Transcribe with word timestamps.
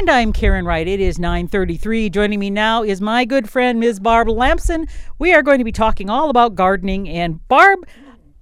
And 0.00 0.08
I'm 0.08 0.32
Karen 0.32 0.64
Wright. 0.64 0.88
It 0.88 0.98
is 0.98 1.18
9:33. 1.18 2.08
Joining 2.08 2.40
me 2.40 2.48
now 2.48 2.82
is 2.82 3.02
my 3.02 3.26
good 3.26 3.50
friend 3.50 3.78
Ms. 3.78 4.00
Barb 4.00 4.30
Lamson. 4.30 4.86
We 5.18 5.34
are 5.34 5.42
going 5.42 5.58
to 5.58 5.64
be 5.64 5.72
talking 5.72 6.08
all 6.08 6.30
about 6.30 6.54
gardening 6.54 7.06
and 7.06 7.46
Barb 7.48 7.80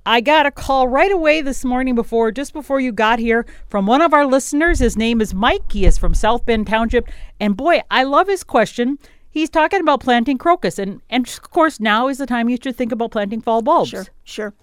I 0.07 0.21
got 0.21 0.47
a 0.47 0.53
call 0.53 0.87
right 0.87 1.11
away 1.11 1.43
this 1.43 1.65
morning 1.65 1.97
before 1.97 2.31
just 2.31 2.53
before 2.53 2.79
you 2.79 2.93
got 2.93 3.19
here 3.19 3.45
from 3.67 3.87
one 3.87 4.03
of 4.03 4.15
our 4.15 4.25
listeners. 4.25 4.79
His 4.79 4.97
name 4.97 5.21
is 5.21 5.35
Mike. 5.35 5.73
He 5.73 5.85
is 5.85 5.99
from 5.99 6.15
South 6.15 6.47
Bend 6.47 6.69
Township. 6.69 7.09
And 7.41 7.57
boy, 7.57 7.83
I 7.91 8.05
love 8.05 8.29
his 8.29 8.45
question. 8.45 8.97
He's 9.29 9.51
talking 9.51 9.81
about 9.81 9.99
planting 9.99 10.39
crocus 10.39 10.79
and 10.79 11.03
and 11.11 11.27
of 11.27 11.51
course 11.51 11.81
now 11.81 12.07
is 12.07 12.19
the 12.19 12.27
time 12.27 12.49
you 12.49 12.59
should 12.63 12.77
think 12.77 12.93
about 12.93 13.11
planting 13.11 13.41
fall 13.41 13.63
bulbs. 13.63 13.91
Sure, 13.91 14.07
sure. 14.23 14.55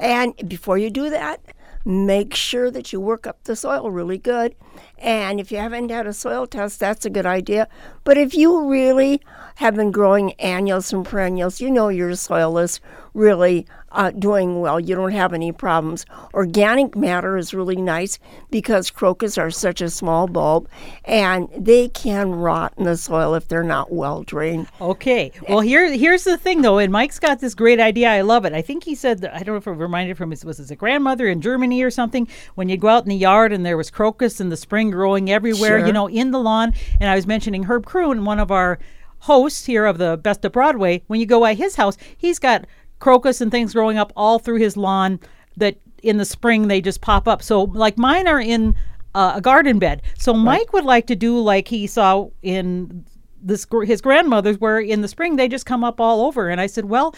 And 0.00 0.34
before 0.48 0.78
you 0.78 0.88
do 0.88 1.10
that, 1.10 1.42
make 1.84 2.34
sure 2.34 2.70
that 2.70 2.92
you 2.92 3.00
work 3.00 3.26
up 3.26 3.44
the 3.44 3.56
soil 3.56 3.90
really 3.90 4.18
good. 4.18 4.54
And 4.98 5.40
if 5.40 5.50
you 5.50 5.58
haven't 5.58 5.90
had 5.90 6.06
a 6.06 6.12
soil 6.12 6.46
test, 6.46 6.80
that's 6.80 7.06
a 7.06 7.10
good 7.10 7.26
idea. 7.26 7.68
But 8.04 8.18
if 8.18 8.34
you 8.34 8.68
really 8.68 9.20
have 9.56 9.74
been 9.74 9.90
growing 9.90 10.32
annuals 10.34 10.92
and 10.92 11.04
perennials, 11.04 11.60
you 11.60 11.70
know 11.70 11.88
your 11.88 12.14
soil 12.14 12.58
is 12.58 12.80
really 13.18 13.66
uh, 13.90 14.10
doing 14.12 14.60
well. 14.60 14.78
You 14.78 14.94
don't 14.94 15.12
have 15.12 15.32
any 15.32 15.50
problems. 15.52 16.06
Organic 16.34 16.94
matter 16.96 17.36
is 17.36 17.52
really 17.52 17.76
nice 17.76 18.18
because 18.50 18.90
crocus 18.90 19.36
are 19.36 19.50
such 19.50 19.80
a 19.80 19.90
small 19.90 20.26
bulb 20.28 20.68
and 21.04 21.48
they 21.56 21.88
can 21.88 22.30
rot 22.32 22.72
in 22.76 22.84
the 22.84 22.96
soil 22.96 23.34
if 23.34 23.48
they're 23.48 23.62
not 23.62 23.90
well 23.92 24.22
drained. 24.22 24.68
Okay. 24.80 25.32
Well, 25.48 25.60
here 25.60 25.90
here's 25.92 26.24
the 26.24 26.38
thing 26.38 26.62
though, 26.62 26.78
and 26.78 26.92
Mike's 26.92 27.18
got 27.18 27.40
this 27.40 27.54
great 27.54 27.80
idea. 27.80 28.08
I 28.10 28.20
love 28.20 28.44
it. 28.44 28.52
I 28.52 28.62
think 28.62 28.84
he 28.84 28.94
said 28.94 29.20
that, 29.22 29.34
I 29.34 29.38
don't 29.42 29.54
know 29.54 29.56
if 29.56 29.66
it 29.66 29.70
reminded 29.72 30.16
from 30.16 30.30
his 30.30 30.44
was 30.44 30.58
his 30.58 30.70
grandmother 30.72 31.26
in 31.26 31.40
Germany 31.40 31.82
or 31.82 31.90
something 31.90 32.28
when 32.54 32.68
you 32.68 32.76
go 32.76 32.88
out 32.88 33.02
in 33.02 33.08
the 33.08 33.16
yard 33.16 33.52
and 33.52 33.66
there 33.66 33.76
was 33.76 33.90
crocus 33.90 34.40
in 34.40 34.48
the 34.50 34.56
spring 34.56 34.90
growing 34.90 35.30
everywhere, 35.30 35.78
Sure. 35.80 35.86
you 35.86 35.92
know, 35.92 36.08
in 36.08 36.30
the 36.30 36.38
lawn. 36.38 36.72
And 37.00 37.10
I 37.10 37.14
was 37.16 37.26
mentioning 37.26 37.64
Herb 37.64 37.84
Kroon, 37.86 38.24
one 38.24 38.38
of 38.38 38.50
our 38.50 38.78
hosts 39.22 39.64
here 39.64 39.84
of 39.86 39.98
the 39.98 40.16
Best 40.16 40.44
of 40.44 40.52
Broadway. 40.52 41.02
When 41.08 41.18
you 41.18 41.26
go 41.26 41.40
by 41.40 41.54
his 41.54 41.74
house, 41.76 41.96
he's 42.16 42.38
got 42.38 42.66
crocus 42.98 43.40
and 43.40 43.50
things 43.50 43.74
growing 43.74 43.98
up 43.98 44.12
all 44.16 44.38
through 44.38 44.58
his 44.58 44.76
lawn 44.76 45.20
that 45.56 45.76
in 46.02 46.16
the 46.16 46.24
spring 46.24 46.68
they 46.68 46.80
just 46.80 47.00
pop 47.00 47.28
up. 47.28 47.42
So 47.42 47.62
like 47.62 47.98
mine 47.98 48.28
are 48.28 48.40
in 48.40 48.74
uh, 49.14 49.34
a 49.36 49.40
garden 49.40 49.78
bed. 49.78 50.02
So 50.16 50.32
Mike 50.34 50.72
would 50.72 50.84
like 50.84 51.06
to 51.08 51.16
do 51.16 51.40
like 51.40 51.68
he 51.68 51.86
saw 51.86 52.28
in 52.42 53.04
this 53.40 53.66
his 53.84 54.00
grandmother's 54.00 54.58
where 54.58 54.80
in 54.80 55.00
the 55.00 55.08
spring 55.08 55.36
they 55.36 55.48
just 55.48 55.66
come 55.66 55.84
up 55.84 56.00
all 56.00 56.26
over 56.26 56.48
and 56.48 56.60
I 56.60 56.66
said, 56.66 56.86
"Well, 56.86 57.14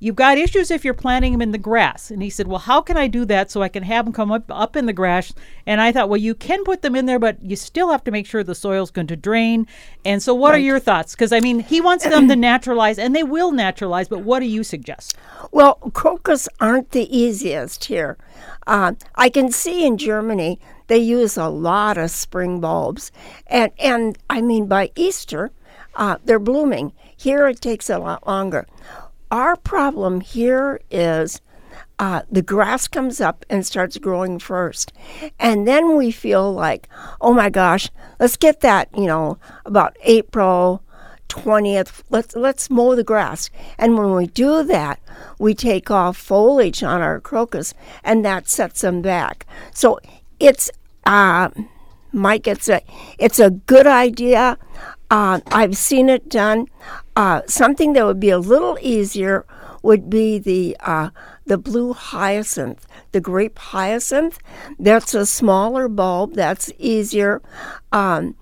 You've 0.00 0.16
got 0.16 0.38
issues 0.38 0.70
if 0.70 0.84
you're 0.84 0.94
planting 0.94 1.32
them 1.32 1.42
in 1.42 1.50
the 1.50 1.58
grass. 1.58 2.10
And 2.10 2.22
he 2.22 2.30
said, 2.30 2.46
Well, 2.46 2.60
how 2.60 2.80
can 2.80 2.96
I 2.96 3.08
do 3.08 3.24
that 3.24 3.50
so 3.50 3.62
I 3.62 3.68
can 3.68 3.82
have 3.82 4.04
them 4.04 4.14
come 4.14 4.30
up, 4.30 4.44
up 4.48 4.76
in 4.76 4.86
the 4.86 4.92
grass? 4.92 5.32
And 5.66 5.80
I 5.80 5.90
thought, 5.90 6.08
Well, 6.08 6.18
you 6.18 6.34
can 6.34 6.62
put 6.64 6.82
them 6.82 6.94
in 6.94 7.06
there, 7.06 7.18
but 7.18 7.42
you 7.42 7.56
still 7.56 7.90
have 7.90 8.04
to 8.04 8.10
make 8.10 8.26
sure 8.26 8.44
the 8.44 8.54
soil's 8.54 8.90
going 8.90 9.08
to 9.08 9.16
drain. 9.16 9.66
And 10.04 10.22
so, 10.22 10.34
what 10.34 10.54
are 10.54 10.58
your 10.58 10.78
thoughts? 10.78 11.14
Because, 11.14 11.32
I 11.32 11.40
mean, 11.40 11.60
he 11.60 11.80
wants 11.80 12.04
them 12.04 12.28
to 12.28 12.36
naturalize, 12.48 12.98
and 12.98 13.14
they 13.14 13.24
will 13.24 13.50
naturalize, 13.50 14.08
but 14.08 14.20
what 14.20 14.38
do 14.40 14.46
you 14.46 14.62
suggest? 14.62 15.16
Well, 15.50 15.74
crocus 15.92 16.48
aren't 16.60 16.90
the 16.90 17.16
easiest 17.16 17.84
here. 17.86 18.16
Uh, 18.66 18.92
I 19.16 19.30
can 19.30 19.50
see 19.50 19.84
in 19.84 19.98
Germany 19.98 20.60
they 20.86 20.98
use 20.98 21.36
a 21.36 21.48
lot 21.48 21.98
of 21.98 22.10
spring 22.10 22.60
bulbs, 22.60 23.10
and 23.46 23.72
and 23.78 24.16
I 24.30 24.40
mean 24.40 24.66
by 24.66 24.90
Easter, 24.94 25.50
uh, 25.94 26.18
they're 26.24 26.38
blooming. 26.38 26.92
Here 27.16 27.48
it 27.48 27.60
takes 27.60 27.90
a 27.90 27.98
lot 27.98 28.26
longer. 28.26 28.66
Our 29.30 29.56
problem 29.56 30.20
here 30.20 30.80
is. 30.90 31.40
Uh, 32.00 32.22
the 32.30 32.42
grass 32.42 32.86
comes 32.86 33.20
up 33.20 33.44
and 33.50 33.66
starts 33.66 33.98
growing 33.98 34.38
first. 34.38 34.92
And 35.36 35.66
then 35.66 35.96
we 35.96 36.12
feel 36.12 36.52
like, 36.52 36.88
oh 37.20 37.34
my 37.34 37.50
gosh, 37.50 37.90
let's 38.20 38.36
get 38.36 38.60
that, 38.60 38.88
you 38.96 39.06
know, 39.06 39.36
about 39.64 39.96
April, 40.04 40.82
20th 41.28 42.02
let's 42.08 42.34
let's 42.34 42.70
mow 42.70 42.94
the 42.94 43.04
grass 43.04 43.50
and 43.76 43.98
when 43.98 44.14
we 44.14 44.26
do 44.26 44.62
that 44.62 44.98
we 45.38 45.54
take 45.54 45.90
off 45.90 46.16
foliage 46.16 46.82
on 46.82 47.02
our 47.02 47.20
crocus 47.20 47.74
and 48.02 48.24
that 48.24 48.48
sets 48.48 48.80
them 48.80 49.02
back 49.02 49.46
so 49.74 50.00
it's 50.40 50.70
uh 51.04 51.50
mike 52.12 52.46
it's 52.46 52.68
a 52.68 52.80
it's 53.18 53.38
a 53.38 53.50
good 53.50 53.86
idea 53.86 54.56
uh, 55.10 55.40
i've 55.52 55.76
seen 55.76 56.08
it 56.08 56.28
done 56.28 56.66
uh, 57.16 57.40
something 57.46 57.92
that 57.94 58.04
would 58.04 58.20
be 58.20 58.30
a 58.30 58.38
little 58.38 58.78
easier 58.80 59.44
would 59.82 60.08
be 60.10 60.38
the 60.38 60.76
uh, 60.80 61.10
the 61.46 61.56
blue 61.56 61.92
hyacinth, 61.94 62.84
the 63.12 63.20
grape 63.20 63.58
hyacinth. 63.58 64.38
That's 64.78 65.14
a 65.14 65.24
smaller 65.24 65.88
bulb. 65.88 66.34
That's 66.34 66.70
easier. 66.78 67.40
Um, 67.92 68.34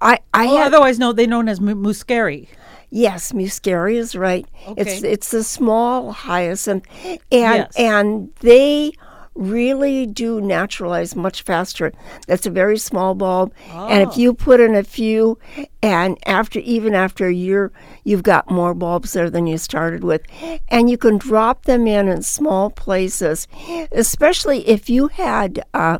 I 0.00 0.18
I 0.34 0.46
Or 0.46 0.58
had- 0.58 0.66
otherwise, 0.68 0.98
no, 0.98 1.12
they're 1.12 1.26
known 1.26 1.48
as 1.48 1.60
mu- 1.60 1.74
muscari. 1.74 2.46
Yes, 2.90 3.32
muscari 3.32 3.94
is 3.96 4.14
right. 4.14 4.46
It's 4.76 4.98
Okay. 5.02 5.12
it's 5.12 5.30
the 5.30 5.42
small 5.42 6.12
hyacinth, 6.12 6.84
and 7.04 7.18
Yes. 7.30 7.72
and 7.76 8.28
they 8.40 8.92
really 9.34 10.06
do 10.06 10.40
naturalize 10.40 11.16
much 11.16 11.42
faster. 11.42 11.92
That's 12.26 12.46
a 12.46 12.50
very 12.50 12.78
small 12.78 13.14
bulb, 13.14 13.52
and 13.72 14.06
Oh. 14.06 14.10
if 14.10 14.16
you 14.18 14.34
put 14.34 14.60
in 14.60 14.74
a 14.74 14.82
few, 14.84 15.38
and 15.82 16.18
after 16.26 16.58
even 16.60 16.94
after 16.94 17.26
a 17.26 17.32
year, 17.34 17.72
you've 18.04 18.22
got 18.22 18.50
more 18.50 18.74
bulbs 18.74 19.12
there 19.14 19.30
than 19.30 19.46
you 19.46 19.58
started 19.58 20.04
with, 20.04 20.22
and 20.68 20.90
you 20.90 20.98
can 20.98 21.16
drop 21.18 21.64
them 21.64 21.86
in 21.86 22.08
in 22.08 22.22
small 22.22 22.70
places, 22.70 23.48
especially 23.90 24.68
if 24.68 24.88
you 24.90 25.08
had. 25.08 25.64
Uh, 25.74 25.98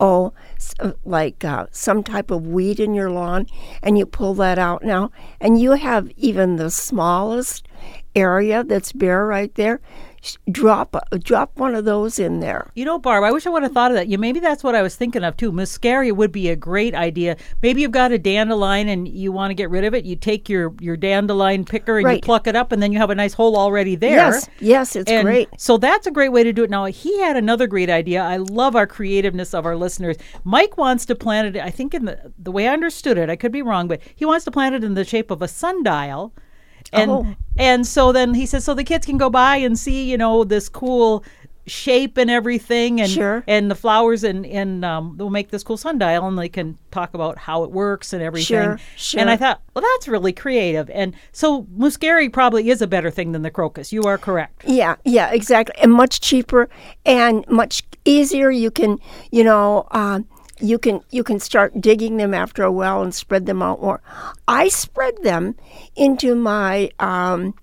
oh, 0.00 0.32
uh, 0.80 0.92
like 1.04 1.44
uh, 1.44 1.66
some 1.70 2.02
type 2.02 2.30
of 2.30 2.46
weed 2.46 2.80
in 2.80 2.94
your 2.94 3.10
lawn, 3.10 3.46
and 3.82 3.98
you 3.98 4.06
pull 4.06 4.34
that 4.34 4.58
out 4.58 4.82
now, 4.82 5.10
and 5.40 5.60
you 5.60 5.72
have 5.72 6.10
even 6.16 6.56
the 6.56 6.70
smallest 6.70 7.66
area 8.16 8.64
that's 8.64 8.92
bare 8.92 9.26
right 9.26 9.54
there. 9.56 9.80
Drop 10.50 10.96
drop 11.20 11.58
one 11.58 11.74
of 11.74 11.84
those 11.84 12.18
in 12.18 12.40
there. 12.40 12.70
You 12.74 12.84
know, 12.84 12.98
Barb, 12.98 13.24
I 13.24 13.32
wish 13.32 13.46
I 13.46 13.50
would 13.50 13.62
have 13.62 13.72
thought 13.72 13.90
of 13.90 13.96
that. 13.96 14.08
You 14.08 14.18
maybe 14.18 14.40
that's 14.40 14.64
what 14.64 14.74
I 14.74 14.82
was 14.82 14.96
thinking 14.96 15.24
of 15.24 15.36
too. 15.36 15.52
Muscari 15.52 16.14
would 16.14 16.32
be 16.32 16.48
a 16.48 16.56
great 16.56 16.94
idea. 16.94 17.36
Maybe 17.62 17.82
you've 17.82 17.90
got 17.90 18.12
a 18.12 18.18
dandelion 18.18 18.88
and 18.88 19.06
you 19.06 19.32
want 19.32 19.50
to 19.50 19.54
get 19.54 19.70
rid 19.70 19.84
of 19.84 19.94
it. 19.94 20.04
You 20.04 20.16
take 20.16 20.48
your 20.48 20.74
your 20.80 20.96
dandelion 20.96 21.64
picker 21.64 21.98
and 21.98 22.10
you 22.10 22.20
pluck 22.20 22.46
it 22.46 22.56
up, 22.56 22.72
and 22.72 22.82
then 22.82 22.92
you 22.92 22.98
have 22.98 23.10
a 23.10 23.14
nice 23.14 23.34
hole 23.34 23.56
already 23.56 23.96
there. 23.96 24.16
Yes, 24.16 24.48
yes, 24.60 24.96
it's 24.96 25.10
And 25.10 25.24
great. 25.24 25.48
So 25.58 25.76
that's 25.76 26.06
a 26.06 26.10
great 26.10 26.30
way 26.30 26.42
to 26.42 26.52
do 26.52 26.64
it. 26.64 26.70
Now 26.70 26.86
he 26.86 27.20
had 27.20 27.36
another 27.36 27.66
great 27.66 27.90
idea. 27.90 28.22
I 28.22 28.38
love 28.38 28.76
our 28.76 28.86
creativeness 28.86 29.54
of 29.54 29.66
our 29.66 29.76
listeners. 29.76 30.16
Mike 30.44 30.76
wants 30.76 31.04
to 31.06 31.14
plant 31.14 31.56
it. 31.56 31.60
I 31.60 31.70
think 31.70 31.94
in 31.94 32.04
the 32.06 32.32
the 32.38 32.52
way 32.52 32.68
I 32.68 32.72
understood 32.72 33.18
it, 33.18 33.28
I 33.28 33.36
could 33.36 33.52
be 33.52 33.62
wrong, 33.62 33.88
but 33.88 34.00
he 34.14 34.24
wants 34.24 34.44
to 34.46 34.50
plant 34.50 34.74
it 34.74 34.84
in 34.84 34.94
the 34.94 35.04
shape 35.04 35.30
of 35.30 35.42
a 35.42 35.48
sundial. 35.48 36.32
And 36.94 37.10
Oh. 37.10 37.26
and 37.58 37.86
so 37.86 38.12
then 38.12 38.34
he 38.34 38.46
says, 38.46 38.64
so 38.64 38.74
the 38.74 38.84
kids 38.84 39.04
can 39.06 39.18
go 39.18 39.28
by 39.30 39.56
and 39.56 39.78
see, 39.78 40.10
you 40.10 40.16
know, 40.16 40.44
this 40.44 40.68
cool 40.68 41.24
shape 41.66 42.18
and 42.18 42.30
everything, 42.30 43.00
and 43.00 43.10
Sure. 43.10 43.42
and 43.46 43.70
the 43.70 43.74
flowers, 43.74 44.22
and 44.22 44.44
and 44.44 44.84
um, 44.84 45.14
they'll 45.16 45.30
make 45.30 45.50
this 45.50 45.62
cool 45.62 45.78
sundial, 45.78 46.26
and 46.28 46.38
they 46.38 46.48
can 46.48 46.76
talk 46.90 47.14
about 47.14 47.38
how 47.38 47.64
it 47.64 47.70
works 47.70 48.12
and 48.12 48.22
everything. 48.22 48.44
Sure, 48.62 48.78
sure. 48.96 49.20
And 49.20 49.30
I 49.30 49.36
thought, 49.38 49.62
well, 49.74 49.82
that's 49.94 50.06
really 50.06 50.32
creative. 50.32 50.90
And 50.90 51.14
so 51.32 51.62
muscari 51.78 52.30
probably 52.30 52.68
is 52.68 52.82
a 52.82 52.86
better 52.86 53.10
thing 53.10 53.32
than 53.32 53.40
the 53.42 53.50
crocus. 53.50 53.92
You 53.94 54.02
are 54.02 54.18
correct. 54.18 54.64
Yeah, 54.66 54.96
yeah, 55.06 55.30
exactly, 55.32 55.74
and 55.82 55.90
much 55.92 56.20
cheaper 56.20 56.68
and 57.06 57.46
much 57.48 57.82
easier. 58.04 58.50
You 58.50 58.70
can, 58.70 58.98
you 59.32 59.42
know, 59.42 59.86
uh, 59.90 60.20
you 60.60 60.78
can 60.78 61.00
you 61.10 61.24
can 61.24 61.40
start 61.40 61.80
digging 61.80 62.16
them 62.16 62.34
after 62.34 62.62
a 62.62 62.72
while 62.72 63.02
and 63.02 63.14
spread 63.14 63.46
them 63.46 63.62
out 63.62 63.80
more. 63.80 64.00
I 64.46 64.68
spread 64.68 65.22
them 65.22 65.56
into 65.96 66.34
my 66.34 66.90
um, 66.98 67.54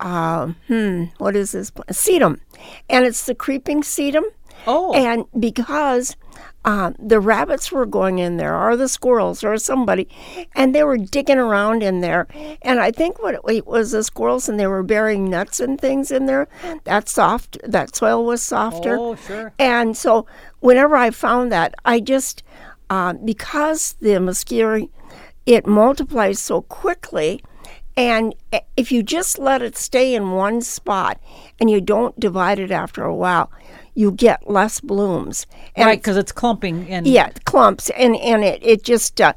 uh, 0.00 0.52
hmm, 0.66 1.04
what 1.18 1.36
is 1.36 1.52
this 1.52 1.70
sedum, 1.70 2.40
and 2.88 3.04
it's 3.04 3.26
the 3.26 3.34
creeping 3.34 3.82
sedum. 3.82 4.24
Oh. 4.66 4.92
and 4.92 5.24
because 5.38 6.16
uh, 6.64 6.92
the 6.98 7.20
rabbits 7.20 7.72
were 7.72 7.86
going 7.86 8.18
in 8.18 8.36
there, 8.36 8.54
or 8.54 8.76
the 8.76 8.88
squirrels, 8.88 9.42
or 9.42 9.56
somebody, 9.56 10.08
and 10.54 10.74
they 10.74 10.82
were 10.82 10.98
digging 10.98 11.38
around 11.38 11.82
in 11.82 12.00
there. 12.00 12.26
And 12.62 12.80
I 12.80 12.90
think 12.90 13.22
what 13.22 13.34
it, 13.34 13.40
it 13.48 13.66
was 13.66 13.92
the 13.92 14.02
squirrels, 14.02 14.48
and 14.48 14.60
they 14.60 14.66
were 14.66 14.82
burying 14.82 15.30
nuts 15.30 15.60
and 15.60 15.80
things 15.80 16.10
in 16.10 16.26
there. 16.26 16.48
That 16.84 17.08
soft, 17.08 17.58
that 17.64 17.94
soil 17.94 18.24
was 18.24 18.42
softer. 18.42 18.98
Oh, 18.98 19.14
sure. 19.14 19.52
And 19.58 19.96
so, 19.96 20.26
whenever 20.60 20.96
I 20.96 21.10
found 21.10 21.52
that, 21.52 21.74
I 21.84 22.00
just 22.00 22.42
uh, 22.90 23.12
because 23.12 23.94
the 24.00 24.10
muscari, 24.10 24.90
it 25.46 25.66
multiplies 25.66 26.38
so 26.38 26.62
quickly. 26.62 27.42
And 27.96 28.34
if 28.76 28.92
you 28.92 29.02
just 29.02 29.40
let 29.40 29.60
it 29.60 29.76
stay 29.76 30.14
in 30.14 30.30
one 30.30 30.60
spot 30.60 31.20
and 31.58 31.68
you 31.68 31.80
don't 31.80 32.18
divide 32.20 32.60
it 32.60 32.70
after 32.70 33.02
a 33.02 33.14
while, 33.14 33.50
you 33.94 34.12
get 34.12 34.48
less 34.48 34.80
blooms. 34.80 35.46
And 35.74 35.86
right, 35.86 35.98
because 35.98 36.16
it's 36.16 36.30
clumping 36.30 36.88
and 36.88 37.06
yeah, 37.06 37.30
clumps, 37.44 37.90
and 37.90 38.14
and 38.16 38.44
it 38.44 38.62
it 38.62 38.84
just 38.84 39.20
uh, 39.20 39.32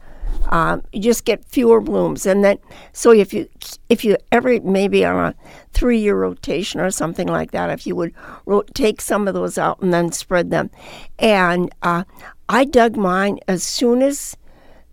um, 0.49 0.83
you 0.91 1.01
just 1.01 1.25
get 1.25 1.45
fewer 1.45 1.81
blooms, 1.81 2.25
and 2.25 2.43
then 2.43 2.57
so 2.93 3.11
if 3.11 3.33
you 3.33 3.47
if 3.89 4.03
you 4.03 4.17
every 4.31 4.59
maybe 4.59 5.05
on 5.05 5.17
a 5.17 5.35
three 5.71 5.99
year 5.99 6.15
rotation 6.15 6.79
or 6.79 6.91
something 6.91 7.27
like 7.27 7.51
that, 7.51 7.69
if 7.69 7.85
you 7.85 7.95
would 7.95 8.13
ro- 8.45 8.63
take 8.73 9.01
some 9.01 9.27
of 9.27 9.33
those 9.33 9.57
out 9.57 9.81
and 9.81 9.93
then 9.93 10.11
spread 10.11 10.51
them, 10.51 10.69
and 11.19 11.73
uh, 11.81 12.03
I 12.49 12.65
dug 12.65 12.97
mine 12.97 13.39
as 13.47 13.63
soon 13.63 14.01
as 14.01 14.35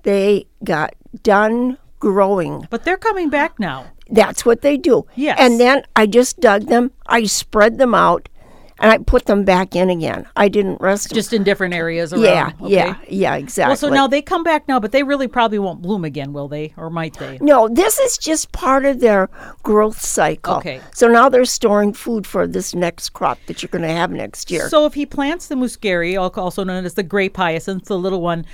they 0.03 0.47
got 0.65 0.95
done 1.23 1.79
growing. 1.99 2.67
But 2.71 2.85
they're 2.85 2.97
coming 2.97 3.31
back 3.31 3.59
now. 3.59 3.87
That's 4.11 4.45
what 4.45 4.63
they 4.63 4.77
do. 4.77 5.07
Yes. 5.17 5.39
And 5.41 5.61
then 5.61 5.83
I 5.97 6.07
just 6.07 6.41
dug 6.41 6.67
them, 6.67 6.93
I 7.07 7.25
spread 7.25 7.79
them 7.79 7.95
out, 7.95 8.29
and 8.81 8.91
I 8.91 8.99
put 8.99 9.27
them 9.27 9.45
back 9.45 9.75
in 9.75 9.91
again. 9.91 10.27
I 10.37 10.49
didn't 10.49 10.81
rest 10.81 11.09
them. 11.09 11.17
Just 11.17 11.33
in 11.33 11.43
different 11.45 11.75
areas 11.75 12.13
around. 12.13 12.23
yeah, 12.23 12.53
okay? 12.61 12.75
yeah, 12.75 12.97
yeah, 13.09 13.35
exactly. 13.37 13.71
Well, 13.71 13.77
so 13.77 13.89
now 13.89 14.07
they 14.07 14.23
come 14.23 14.43
back 14.43 14.69
now, 14.69 14.79
but 14.79 14.93
they 14.93 15.03
really 15.03 15.29
probably 15.29 15.59
won't 15.59 15.83
bloom 15.83 16.05
again, 16.05 16.33
will 16.33 16.49
they? 16.49 16.75
Or 16.77 16.91
might 16.91 17.15
they? 17.19 17.39
No, 17.41 17.69
this 17.69 17.99
is 17.99 18.19
just 18.19 18.53
part 18.53 18.85
of 18.85 19.01
their 19.01 19.29
growth 19.63 20.01
cycle. 20.01 20.57
Okay. 20.57 20.81
So 20.93 21.09
now 21.09 21.29
they're 21.29 21.45
storing 21.45 21.93
food 21.93 22.27
for 22.27 22.47
this 22.47 22.75
next 22.75 23.11
crop 23.11 23.39
that 23.47 23.63
you're 23.63 23.69
going 23.69 23.83
to 23.83 23.89
have 23.89 24.11
next 24.11 24.51
year. 24.51 24.69
So 24.69 24.87
if 24.87 24.95
he 24.95 25.07
plants 25.07 25.49
the 25.49 25.55
muscari, 25.55 26.19
also 26.19 26.65
known 26.65 26.85
as 26.85 26.95
the 26.95 27.03
grape 27.03 27.37
hyacinth, 27.37 27.87
the 27.87 27.99
little 27.99 28.21
one, 28.21 28.47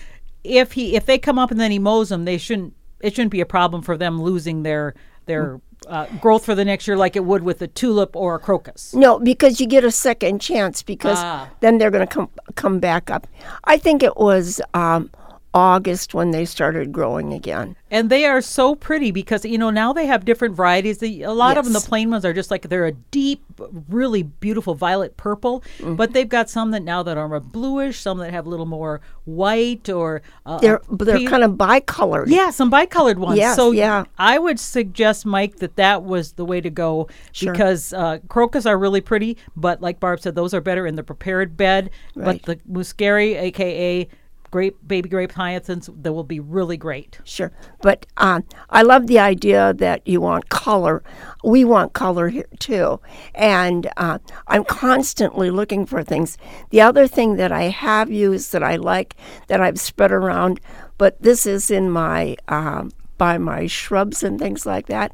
if 0.43 0.73
he 0.73 0.94
if 0.94 1.06
they 1.06 1.19
come 1.19 1.38
up 1.38 1.50
and 1.50 1.61
then 1.61 1.71
he 1.71 1.79
mows 1.79 2.09
them, 2.09 2.25
they 2.25 2.38
shouldn't. 2.38 2.75
It 3.00 3.15
shouldn't 3.15 3.32
be 3.32 3.43
a 3.43 3.47
problem 3.47 3.82
for 3.82 3.99
them 3.99 4.23
losing 4.23 4.62
their 4.62 4.94
their 5.26 5.61
uh, 5.87 6.06
growth 6.21 6.44
for 6.44 6.55
the 6.55 6.65
next 6.65 6.87
year, 6.88 6.97
like 6.97 7.15
it 7.17 7.25
would 7.25 7.43
with 7.43 7.61
a 7.62 7.67
tulip 7.67 8.17
or 8.17 8.35
a 8.35 8.38
crocus. 8.38 8.94
no, 8.94 9.19
because 9.19 9.61
you 9.61 9.67
get 9.67 9.85
a 9.85 9.91
second 9.91 10.41
chance 10.41 10.82
because 10.82 11.19
Ah. 11.19 11.49
then 11.61 11.79
they're 11.79 11.91
going 11.91 12.06
to 12.06 12.12
come 12.15 12.31
come 12.55 12.79
back 12.81 13.11
up. 13.11 13.26
I 13.65 13.76
think 13.76 14.03
it 14.03 14.17
was 14.17 14.61
um, 14.73 15.11
August 15.54 16.14
when 16.14 16.32
they 16.32 16.44
started 16.44 16.92
growing 16.92 17.32
again. 17.32 17.76
And 17.90 18.10
they 18.10 18.24
are 18.24 18.40
so 18.40 18.74
pretty 18.74 19.12
because 19.12 19.44
you 19.44 19.56
know 19.56 19.70
now 19.70 19.92
they 19.92 20.06
have 20.06 20.24
different 20.24 20.56
varieties. 20.56 20.98
The, 20.98 21.22
a 21.22 21.30
lot 21.30 21.56
of 21.56 21.64
them, 21.64 21.72
the 21.72 21.80
plain 21.80 22.10
ones, 22.10 22.24
are 22.24 22.32
just 22.32 22.50
like 22.50 22.62
they're 22.68 22.86
a 22.86 22.92
deep, 22.92 23.44
really 23.88 24.24
beautiful 24.24 24.74
violet 24.74 25.16
purple. 25.16 25.60
Mm-hmm. 25.78 25.94
But 25.94 26.12
they've 26.12 26.28
got 26.28 26.50
some 26.50 26.72
that 26.72 26.82
now 26.82 27.04
that 27.04 27.16
are 27.16 27.32
a 27.32 27.40
bluish, 27.40 28.00
some 28.00 28.18
that 28.18 28.32
have 28.32 28.46
a 28.46 28.48
little 28.48 28.66
more 28.66 29.00
white 29.26 29.88
or 29.88 30.22
uh, 30.44 30.58
They're 30.58 30.80
they're 30.90 31.28
kind 31.28 31.44
of 31.44 31.56
bicolored. 31.56 32.28
Yeah, 32.28 32.50
some 32.50 32.68
bicolored 32.68 33.20
ones. 33.20 33.38
Yes, 33.38 33.54
so 33.54 33.70
yeah. 33.70 34.06
I 34.18 34.40
would 34.40 34.58
suggest, 34.58 35.24
Mike, 35.24 35.56
that 35.56 35.76
that 35.76 36.02
was 36.02 36.32
the 36.32 36.44
way 36.44 36.60
to 36.60 36.70
go 36.70 37.08
Sure. 37.30 37.52
because 37.52 37.92
uh, 37.92 38.18
crocus 38.28 38.66
are 38.66 38.76
really 38.76 39.00
pretty, 39.00 39.36
but 39.54 39.80
like 39.80 40.00
Barb 40.00 40.20
said, 40.20 40.34
those 40.34 40.52
are 40.52 40.60
better 40.60 40.84
in 40.84 40.96
the 40.96 41.04
prepared 41.04 41.56
bed. 41.56 41.90
Right. 42.16 42.42
But 42.42 42.42
the 42.42 42.56
muscari, 42.68 43.36
aka 43.40 44.08
grape 44.54 44.76
baby 44.86 45.08
grape 45.08 45.32
hyacinths, 45.32 45.90
that 46.02 46.12
will 46.12 46.22
be 46.22 46.38
really 46.38 46.76
great. 46.76 47.18
Sure, 47.24 47.50
but 47.82 48.06
um, 48.18 48.44
I 48.70 48.82
love 48.82 49.08
the 49.08 49.18
idea 49.18 49.74
that 49.74 50.06
you 50.06 50.20
want 50.20 50.48
color. 50.48 51.02
We 51.42 51.64
want 51.64 51.92
color 51.92 52.28
here 52.28 52.46
too, 52.60 53.00
and 53.34 53.90
uh, 53.96 54.18
I'm 54.46 54.62
constantly 54.62 55.50
looking 55.50 55.86
for 55.86 56.04
things. 56.04 56.38
The 56.70 56.82
other 56.82 57.08
thing 57.08 57.34
that 57.34 57.50
I 57.50 57.64
have 57.64 58.12
used 58.12 58.52
that 58.52 58.62
I 58.62 58.76
like 58.76 59.16
that 59.48 59.60
I've 59.60 59.80
spread 59.80 60.12
around, 60.12 60.60
but 60.98 61.20
this 61.20 61.46
is 61.46 61.68
in 61.68 61.90
my 61.90 62.36
um, 62.46 62.92
by 63.18 63.38
my 63.38 63.66
shrubs 63.66 64.22
and 64.22 64.38
things 64.38 64.64
like 64.64 64.86
that, 64.86 65.10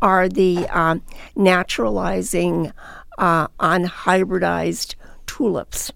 are 0.00 0.30
the 0.30 0.66
um, 0.68 1.02
naturalizing, 1.36 2.72
uh, 3.18 3.48
unhybridized 3.60 4.94
tulips. 5.26 5.92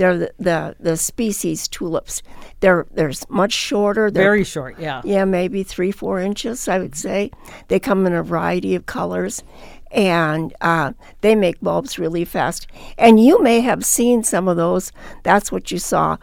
They're 0.00 0.16
the, 0.16 0.32
the, 0.38 0.76
the 0.80 0.96
species 0.96 1.68
tulips. 1.68 2.22
They're 2.60 2.86
they're 2.90 3.12
much 3.28 3.52
shorter. 3.52 4.10
They're 4.10 4.22
Very 4.22 4.44
short, 4.44 4.78
yeah. 4.78 5.02
yeah, 5.04 5.26
maybe 5.26 5.62
three, 5.62 5.92
four 5.92 6.20
inches, 6.20 6.68
I 6.68 6.78
would 6.78 6.94
say. 6.94 7.30
They 7.68 7.78
come 7.78 8.06
in 8.06 8.14
a 8.14 8.22
variety 8.22 8.74
of 8.74 8.86
colors 8.86 9.42
and 9.90 10.54
uh, 10.62 10.94
they 11.20 11.34
make 11.34 11.60
bulbs 11.60 11.98
really 11.98 12.24
fast. 12.24 12.66
And 12.96 13.22
you 13.22 13.42
may 13.42 13.60
have 13.60 13.84
seen 13.84 14.24
some 14.24 14.48
of 14.48 14.56
those. 14.56 14.90
That's 15.22 15.52
what 15.52 15.70
you 15.70 15.76
saw 15.76 16.16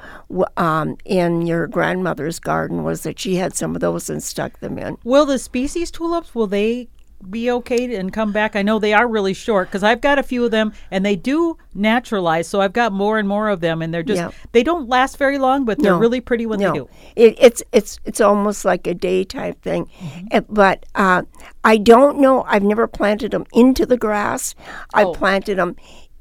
um, 0.55 0.97
in 1.05 1.45
your 1.45 1.67
grandmother's 1.67 2.39
garden 2.39 2.83
was 2.83 3.03
that 3.03 3.19
she 3.19 3.35
had 3.35 3.55
some 3.55 3.75
of 3.75 3.81
those 3.81 4.09
and 4.09 4.23
stuck 4.23 4.59
them 4.59 4.79
in. 4.79 4.97
Will 5.03 5.27
the 5.27 5.37
species 5.37 5.91
tulips 5.91 6.33
will 6.33 6.47
they 6.47 6.87
be 7.29 7.49
okay 7.51 7.95
and 7.95 8.11
come 8.13 8.31
back? 8.31 8.55
I 8.55 8.61
know 8.61 8.79
they 8.79 8.93
are 8.93 9.07
really 9.07 9.33
short 9.33 9.67
because 9.69 9.83
I've 9.83 10.01
got 10.01 10.19
a 10.19 10.23
few 10.23 10.45
of 10.45 10.51
them 10.51 10.73
and 10.91 11.05
they 11.05 11.15
do 11.15 11.57
naturalize. 11.73 12.47
So 12.47 12.61
I've 12.61 12.73
got 12.73 12.93
more 12.93 13.17
and 13.17 13.27
more 13.27 13.49
of 13.49 13.59
them, 13.59 13.81
and 13.81 13.93
they're 13.93 14.03
just 14.03 14.19
Yeah. 14.21 14.31
they 14.51 14.63
don't 14.63 14.87
last 14.87 15.17
very 15.17 15.37
long, 15.37 15.65
but 15.65 15.79
they're 15.79 15.93
No. 15.93 15.99
really 15.99 16.21
pretty 16.21 16.45
when 16.45 16.59
no, 16.59 16.71
they 16.71 16.79
do. 16.79 16.89
It, 17.15 17.35
it's 17.39 17.63
it's 17.71 17.99
it's 18.05 18.21
almost 18.21 18.65
like 18.65 18.85
a 18.87 18.93
day 18.93 19.23
type 19.23 19.61
thing, 19.61 19.89
Mm-hmm. 19.99 20.53
But 20.53 20.85
uh, 20.95 21.23
I 21.63 21.77
don't 21.77 22.19
know. 22.19 22.43
I've 22.43 22.63
never 22.63 22.87
planted 22.87 23.31
them 23.31 23.45
into 23.53 23.85
the 23.85 23.97
grass. 23.97 24.55
I 24.93 25.03
Oh. 25.03 25.13
planted 25.13 25.57
them 25.57 25.75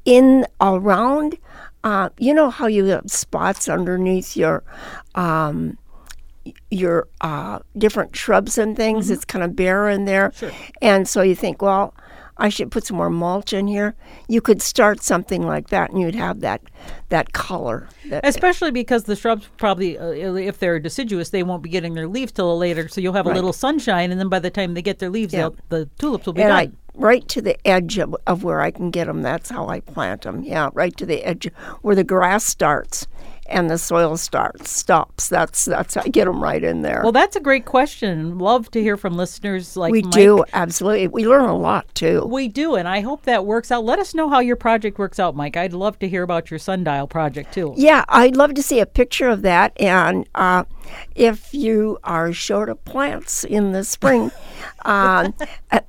in 0.05 0.45
around. 0.61 1.37
Uh, 1.83 2.09
you 2.17 2.33
know 2.33 2.49
how 2.49 2.67
you 2.67 2.85
have 2.85 3.09
spots 3.09 3.69
underneath 3.69 4.35
your 4.35 4.63
um, 5.15 5.77
your 6.71 7.07
uh, 7.21 7.59
different 7.77 8.15
shrubs 8.15 8.57
and 8.57 8.75
things. 8.75 9.09
It's 9.09 9.25
kind 9.25 9.43
of 9.43 9.55
bare 9.55 9.89
in 9.89 10.05
there, 10.05 10.29
Mm-hmm. 10.29 10.37
Sure. 10.47 10.51
and 10.81 11.07
so 11.07 11.21
you 11.21 11.35
think, 11.35 11.61
well. 11.61 11.93
I 12.39 12.49
should 12.49 12.69
put 12.69 12.85
some 12.85 12.97
more 12.97 13.09
mulch 13.09 13.51
in 13.51 13.65
here. 13.65 13.95
You 14.27 14.41
could 14.41 14.61
start 14.61 15.01
something 15.01 15.41
like 15.41 15.69
that, 15.69 15.89
and 15.89 15.99
you'd 15.99 16.13
have 16.13 16.41
that 16.41 16.61
that 17.09 17.33
color. 17.33 17.89
That, 18.09 18.23
Especially 18.27 18.69
because 18.69 19.05
the 19.05 19.15
shrubs 19.15 19.49
probably, 19.57 19.97
uh, 19.97 20.11
if 20.35 20.59
they're 20.59 20.79
deciduous, 20.79 21.31
they 21.31 21.41
won't 21.41 21.63
be 21.63 21.69
getting 21.71 21.95
their 21.95 22.07
leaves 22.07 22.31
till 22.31 22.55
later. 22.55 22.89
So 22.89 23.01
you'll 23.01 23.13
have 23.13 23.25
a 23.25 23.29
Right. 23.29 23.35
little 23.37 23.53
sunshine, 23.53 24.11
and 24.11 24.19
then 24.19 24.29
by 24.29 24.37
the 24.37 24.51
time 24.51 24.75
they 24.75 24.83
get 24.83 24.99
their 24.99 25.09
leaves, 25.09 25.33
Yeah. 25.33 25.49
they'll 25.49 25.55
the 25.69 25.89
tulips 25.97 26.27
will 26.27 26.33
be 26.33 26.43
and 26.43 26.49
done. 26.49 26.59
I 26.59 26.71
right 26.97 27.27
to 27.29 27.41
the 27.41 27.57
edge 27.67 27.97
of, 27.97 28.15
of 28.25 28.43
where 28.43 28.61
I 28.61 28.71
can 28.71 28.91
get 28.91 29.07
them. 29.07 29.21
That's 29.21 29.49
how 29.49 29.67
I 29.67 29.79
plant 29.79 30.23
them. 30.23 30.43
Yeah, 30.43 30.69
right 30.73 30.95
to 30.97 31.05
the 31.05 31.23
edge 31.23 31.47
where 31.81 31.95
the 31.95 32.03
grass 32.03 32.43
starts 32.43 33.07
and 33.49 33.69
the 33.69 33.77
soil 33.77 34.17
starts 34.17 34.69
stops. 34.69 35.29
That's 35.29 35.65
that's 35.65 35.95
I 35.97 36.07
get 36.07 36.25
them 36.25 36.43
right 36.43 36.63
in 36.63 36.81
there. 36.81 37.01
well, 37.03 37.11
that's 37.11 37.35
a 37.35 37.39
great 37.39 37.65
question. 37.65 38.37
Love 38.37 38.69
to 38.71 38.81
hear 38.81 38.97
from 38.97 39.15
listeners 39.15 39.77
like 39.77 39.91
we 39.91 40.01
Mike. 40.01 40.11
do 40.11 40.43
absolutely. 40.53 41.07
We 41.07 41.27
learn 41.27 41.45
a 41.45 41.57
lot 41.57 41.93
too. 41.95 42.25
We 42.25 42.47
do, 42.47 42.75
and 42.75 42.87
I 42.87 43.01
hope 43.01 43.23
that 43.23 43.45
works 43.45 43.71
out. 43.71 43.85
Let 43.85 43.99
us 43.99 44.13
know 44.13 44.29
how 44.29 44.39
your 44.39 44.55
project 44.55 44.99
works 44.99 45.19
out, 45.19 45.35
Mike. 45.35 45.55
I'd 45.55 45.73
love 45.73 45.97
to 45.99 46.09
hear 46.09 46.23
about 46.23 46.51
your 46.51 46.59
sundial 46.59 47.07
project 47.07 47.53
too. 47.53 47.73
Yeah, 47.77 48.03
I'd 48.09 48.35
love 48.35 48.53
to 48.55 48.63
see 48.63 48.79
a 48.79 48.85
picture 48.85 49.29
of 49.29 49.43
that. 49.43 49.79
And 49.79 50.27
uh, 50.35 50.65
if 51.15 51.53
you 51.53 51.99
are 52.03 52.33
short 52.33 52.69
of 52.69 52.83
plants 52.85 53.43
in 53.43 53.71
the 53.71 53.83
spring, 53.83 54.31
um, 54.85 55.33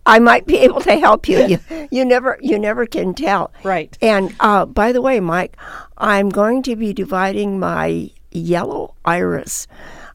I- 0.07 0.19
might 0.19 0.47
be 0.47 0.59
able 0.59 0.81
to 0.83 0.97
help 0.97 1.29
you. 1.29 1.47
You, 1.47 1.89
you 1.91 2.05
never, 2.05 2.39
you 2.41 2.59
never 2.59 2.87
can 2.87 3.15
tell. 3.15 3.53
Right. 3.63 3.97
And 4.03 4.35
uh, 4.41 4.67
by 4.67 4.93
the 4.93 5.01
way, 5.03 5.21
Mike, 5.21 5.57
I'm 5.99 6.29
going 6.29 6.63
to 6.65 6.77
be 6.77 6.93
dividing 6.93 7.59
my 7.59 8.11
yellow 8.31 8.95
iris 9.05 9.67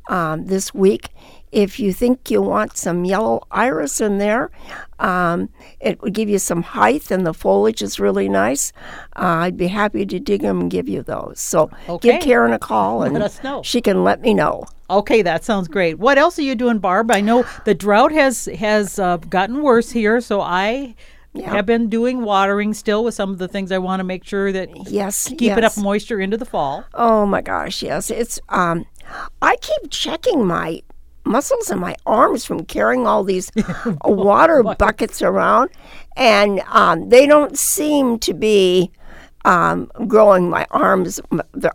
um, 0.10 0.46
this 0.46 0.74
week. 0.74 1.10
If 1.54 1.80
you 1.80 1.94
think 1.94 2.32
you 2.32 2.42
want 2.42 2.78
some 2.78 3.06
yellow 3.06 3.44
iris 3.52 4.02
in 4.02 4.18
there, 4.18 4.50
um, 4.98 5.50
it 5.80 6.02
would 6.02 6.14
give 6.14 6.28
you 6.28 6.40
some 6.40 6.64
height, 6.64 7.12
and 7.12 7.28
the 7.28 7.34
foliage 7.34 7.84
is 7.84 8.00
really 8.00 8.28
nice. 8.28 8.74
Uh, 9.16 9.46
I'd 9.46 9.56
be 9.58 9.68
happy 9.68 10.04
to 10.06 10.20
dig 10.20 10.42
them 10.42 10.62
and 10.62 10.72
give 10.72 10.90
you 10.90 11.04
those. 11.04 11.40
So 11.40 11.70
Okay. 11.88 12.14
give 12.14 12.22
Karen 12.24 12.54
a 12.54 12.60
call, 12.60 13.04
and 13.04 13.14
let 13.14 13.22
us 13.22 13.44
know. 13.44 13.62
she 13.64 13.82
can 13.82 14.04
let 14.04 14.22
me 14.22 14.34
know. 14.34 14.64
Okay, 14.90 15.22
that 15.22 15.44
sounds 15.44 15.68
great. 15.68 16.00
What 16.00 16.18
else 16.18 16.40
are 16.40 16.44
you 16.44 16.56
doing, 16.56 16.80
Barb? 16.80 17.12
I 17.12 17.22
know 17.22 17.46
the 17.66 17.76
drought 17.76 18.12
has 18.12 18.46
has 18.46 18.98
uh, 18.98 19.18
gotten 19.18 19.62
worse 19.62 19.92
here, 19.92 20.22
so 20.22 20.42
I 20.42 20.96
have 21.46 21.66
been 21.68 21.88
doing 21.90 22.22
watering 22.24 22.74
still 22.74 23.04
with 23.04 23.14
some 23.16 23.30
of 23.32 23.38
the 23.40 23.48
things 23.48 23.72
I 23.72 23.78
want 23.80 24.00
to 24.00 24.04
make 24.04 24.24
sure 24.24 24.52
that 24.52 24.70
Yes, 24.90 25.28
keep 25.30 25.42
yes. 25.42 25.58
enough 25.58 25.78
moisture 25.78 26.20
into 26.20 26.38
the 26.38 26.46
fall. 26.46 26.84
Oh 26.96 27.26
my 27.26 27.42
gosh, 27.42 27.82
yes. 27.84 28.10
It's 28.10 28.40
um 28.50 28.86
I 29.42 29.56
keep 29.58 29.90
checking 29.92 30.46
my 30.46 30.82
muscles 31.26 31.70
in 31.72 31.80
my 31.80 31.96
arms 32.06 32.44
from 32.46 32.64
carrying 32.66 33.08
all 33.08 33.24
these 33.24 33.52
water 34.06 34.62
buckets 34.64 35.22
around 35.22 35.70
and 36.18 36.60
um, 36.68 37.10
they 37.10 37.26
don't 37.26 37.58
seem 37.58 38.20
to 38.20 38.34
be 38.34 38.92
um, 39.46 39.90
growing 40.08 40.50
my 40.50 40.66
arms 40.72 41.20
the, 41.54 41.74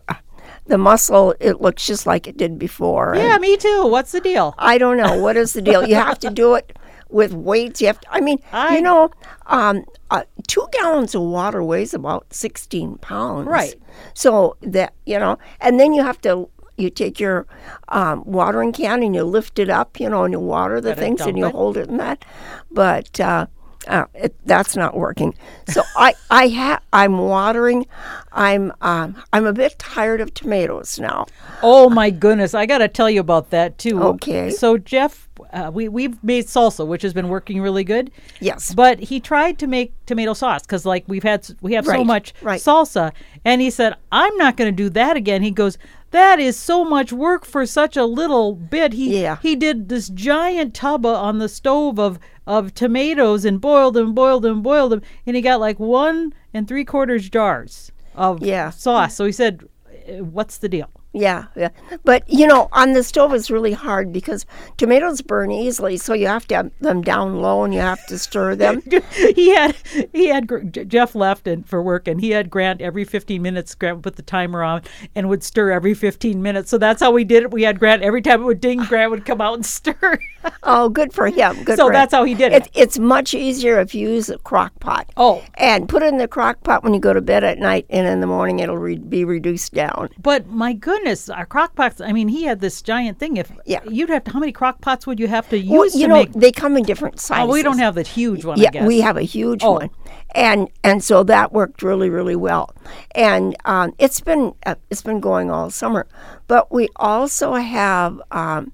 the 0.65 0.77
muscle 0.77 1.33
it 1.39 1.61
looks 1.61 1.85
just 1.85 2.05
like 2.05 2.27
it 2.27 2.37
did 2.37 2.57
before 2.59 3.13
and 3.13 3.23
Yeah, 3.23 3.37
me 3.37 3.57
too. 3.57 3.87
What's 3.87 4.11
the 4.11 4.21
deal? 4.21 4.53
I 4.57 4.77
don't 4.77 4.97
know 4.97 5.19
what 5.19 5.35
is 5.35 5.53
the 5.53 5.61
deal. 5.61 5.87
You 5.87 5.95
have 5.95 6.19
to 6.19 6.29
do 6.29 6.53
it 6.55 6.77
with 7.09 7.33
weights. 7.33 7.81
You 7.81 7.87
have 7.87 7.99
to. 8.01 8.07
I 8.13 8.21
mean, 8.21 8.37
I- 8.53 8.75
you 8.75 8.81
know, 8.83 9.09
um, 9.47 9.83
uh, 10.11 10.23
two 10.47 10.67
gallons 10.73 11.15
of 11.15 11.23
water 11.23 11.63
weighs 11.63 11.95
about 11.95 12.31
sixteen 12.31 12.97
pounds. 12.99 13.47
Right. 13.47 13.73
So 14.13 14.57
that 14.61 14.93
you 15.07 15.17
know, 15.17 15.37
and 15.59 15.79
then 15.79 15.93
you 15.93 16.03
have 16.03 16.21
to. 16.21 16.47
You 16.79 16.89
take 16.89 17.19
your 17.19 17.45
um, 17.89 18.23
watering 18.25 18.71
can 18.71 19.03
and 19.03 19.13
you 19.13 19.23
lift 19.23 19.59
it 19.59 19.69
up, 19.69 19.99
you 19.99 20.09
know, 20.09 20.23
and 20.23 20.33
you 20.33 20.39
water 20.39 20.79
the 20.79 20.91
Gotta 20.91 21.01
things 21.01 21.21
and 21.21 21.37
you 21.37 21.47
it. 21.47 21.51
hold 21.51 21.77
it 21.77 21.89
in 21.89 21.97
that. 21.97 22.23
But 22.71 23.19
uh, 23.19 23.47
uh, 23.87 24.05
it, 24.13 24.35
that's 24.45 24.75
not 24.75 24.95
working. 24.95 25.33
So 25.67 25.81
I, 25.95 26.13
I 26.29 26.47
ha- 26.49 26.81
I'm 26.93 27.17
watering. 27.17 27.85
I'm, 28.31 28.71
um, 28.81 29.21
I'm 29.33 29.45
a 29.45 29.53
bit 29.53 29.77
tired 29.79 30.21
of 30.21 30.33
tomatoes 30.33 30.99
now. 30.99 31.25
Oh 31.61 31.89
my 31.89 32.09
goodness, 32.09 32.53
I 32.53 32.65
got 32.65 32.79
to 32.79 32.87
tell 32.87 33.09
you 33.09 33.19
about 33.19 33.49
that 33.49 33.77
too. 33.77 34.01
Okay. 34.01 34.51
So 34.51 34.77
Jeff, 34.77 35.27
uh, 35.51 35.71
we 35.73 35.87
we've 35.87 36.21
made 36.23 36.45
salsa, 36.45 36.85
which 36.85 37.01
has 37.01 37.13
been 37.13 37.29
working 37.29 37.61
really 37.61 37.83
good. 37.83 38.11
Yes. 38.39 38.73
But 38.73 38.99
he 38.99 39.19
tried 39.19 39.57
to 39.59 39.67
make 39.67 39.93
tomato 40.05 40.33
sauce 40.33 40.61
because 40.63 40.85
like 40.85 41.05
we've 41.07 41.23
had 41.23 41.47
we 41.61 41.73
have 41.73 41.85
so 41.85 42.03
much 42.03 42.33
right. 42.41 42.61
salsa, 42.61 43.13
and 43.45 43.61
he 43.61 43.69
said 43.69 43.95
I'm 44.11 44.35
not 44.37 44.57
going 44.57 44.73
to 44.73 44.75
do 44.75 44.89
that 44.89 45.17
again. 45.17 45.41
He 45.41 45.51
goes, 45.51 45.77
that 46.11 46.39
is 46.39 46.57
so 46.57 46.83
much 46.83 47.11
work 47.13 47.45
for 47.45 47.65
such 47.65 47.95
a 47.97 48.05
little 48.05 48.53
bit. 48.55 48.93
He 48.93 49.21
Yeah. 49.21 49.37
he 49.41 49.55
did 49.55 49.89
this 49.89 50.09
giant 50.09 50.73
tub 50.73 51.05
o- 51.05 51.13
on 51.15 51.39
the 51.39 51.49
stove 51.49 51.99
of 51.99 52.19
of 52.47 52.73
tomatoes 52.73 53.45
and 53.45 53.61
boiled 53.61 53.93
them, 53.93 54.13
boiled 54.13 54.41
them, 54.43 54.61
boiled 54.61 54.91
them, 54.91 55.01
and 55.25 55.35
he 55.35 55.41
got 55.41 55.59
like 55.59 55.79
one 55.79 56.33
and 56.53 56.67
three 56.67 56.83
quarters 56.85 57.29
jars 57.29 57.91
of 58.15 58.41
Yeah. 58.43 58.71
sauce. 58.71 59.15
So 59.15 59.25
he 59.25 59.31
said, 59.31 59.63
"Uh, 60.09 60.23
"What's 60.23 60.57
the 60.57 60.69
deal?" 60.69 60.89
Yeah, 61.11 61.45
yeah. 61.55 61.69
But 62.03 62.23
you 62.29 62.45
know, 62.45 62.69
on 62.71 62.93
the 62.93 63.03
stove 63.03 63.33
it's 63.33 63.49
really 63.49 63.73
hard 63.73 64.13
because 64.13 64.45
tomatoes 64.77 65.21
burn 65.21 65.51
easily, 65.51 65.97
so 65.97 66.13
you 66.13 66.27
have 66.27 66.47
to 66.49 66.55
have 66.55 66.71
them 66.81 67.01
down 67.01 67.41
low 67.41 67.63
and 67.63 67.73
you 67.73 67.79
have 67.79 68.05
to 68.07 68.17
stir 68.19 68.53
them. 68.55 68.83
he 69.13 69.49
had 69.55 69.75
he 70.13 70.27
had 70.27 70.87
Jeff 70.87 71.15
left 71.15 71.47
and 71.47 71.67
for 71.67 71.81
work, 71.81 72.07
and 72.07 72.21
he 72.21 72.29
had 72.29 72.51
Grant 72.51 72.79
every 72.81 73.05
15 73.05 73.41
minutes. 73.41 73.73
Grant 73.73 73.97
would 73.97 74.03
put 74.03 74.15
the 74.17 74.21
timer 74.21 74.61
on 74.61 74.83
and 75.15 75.29
would 75.29 75.43
stir 75.43 75.71
every 75.71 75.95
15 75.95 76.41
minutes. 76.43 76.69
So 76.69 76.77
that's 76.77 77.01
how 77.01 77.11
we 77.11 77.23
did 77.23 77.41
it. 77.43 77.51
We 77.51 77.63
had 77.63 77.79
Grant 77.79 78.03
every 78.03 78.21
time 78.21 78.41
it 78.41 78.45
would 78.45 78.61
ding, 78.61 78.83
Grant 78.83 79.09
would 79.09 79.25
come 79.25 79.41
out 79.41 79.55
and 79.55 79.65
stir. 79.65 80.19
oh, 80.61 80.89
good 80.89 81.11
for 81.11 81.27
him. 81.27 81.63
Good 81.63 81.77
So 81.77 81.85
for 81.85 81.89
him. 81.89 81.93
that's 81.93 82.13
how 82.13 82.23
he 82.23 82.35
did 82.35 82.53
it. 82.53 82.67
It's, 82.67 82.69
it's 82.75 82.99
much 82.99 83.33
easier 83.33 83.79
if 83.79 83.95
you 83.95 84.09
use 84.09 84.29
a 84.29 84.37
crock 84.37 84.79
pot. 84.79 85.09
Oh. 85.17 85.43
And 85.55 85.89
put 85.89 86.03
it 86.03 86.07
in 86.09 86.19
the 86.19 86.27
crock 86.27 86.61
pot 86.63 86.83
when 86.83 86.93
you 86.93 86.99
go 86.99 87.13
to 87.13 87.21
bed 87.21 87.43
at 87.43 87.57
night, 87.57 87.87
and 87.89 88.05
in 88.07 88.19
the 88.21 88.27
morning 88.27 88.59
it'll 88.59 88.77
re- 88.77 88.95
be 88.97 89.25
reduced 89.25 89.73
down. 89.73 90.09
but 90.21 90.45
my 90.47 90.73
goodness, 90.73 90.98
our 91.29 91.45
crock 91.45 91.75
pots. 91.75 92.01
I 92.01 92.11
mean, 92.11 92.27
he 92.27 92.43
had 92.43 92.59
this 92.59 92.81
giant 92.81 93.19
thing. 93.19 93.37
If 93.37 93.51
Yeah. 93.65 93.79
you'd 93.89 94.09
have 94.09 94.23
to, 94.25 94.31
how 94.31 94.39
many 94.39 94.51
crock 94.51 94.81
pots 94.81 95.07
would 95.07 95.19
you 95.19 95.27
have 95.27 95.47
to 95.49 95.57
use 95.57 95.69
Well, 95.69 95.85
you 95.85 96.01
to 96.01 96.07
know, 96.07 96.15
make? 96.15 96.33
they 96.33 96.51
come 96.51 96.77
in 96.77 96.83
different 96.83 97.19
sizes. 97.19 97.49
Oh, 97.49 97.53
we 97.53 97.63
don't 97.63 97.79
have 97.79 97.95
the 97.95 98.01
huge 98.03 98.45
one. 98.45 98.59
I 98.59 98.63
Yeah, 98.63 98.71
guess. 98.71 98.87
we 98.87 99.01
have 99.01 99.17
a 99.17 99.21
huge 99.21 99.63
Oh. 99.63 99.73
one, 99.73 99.89
and 100.35 100.69
and 100.83 101.03
so 101.03 101.23
that 101.23 101.51
worked 101.53 101.81
really 101.83 102.09
really 102.09 102.35
well, 102.35 102.73
and 103.15 103.55
um, 103.65 103.93
it's 103.99 104.19
been 104.21 104.53
uh, 104.65 104.75
it's 104.89 105.01
been 105.01 105.19
going 105.19 105.49
all 105.51 105.69
summer, 105.69 106.07
but 106.47 106.71
we 106.71 106.89
also 106.95 107.53
have. 107.55 108.21
Um, 108.31 108.71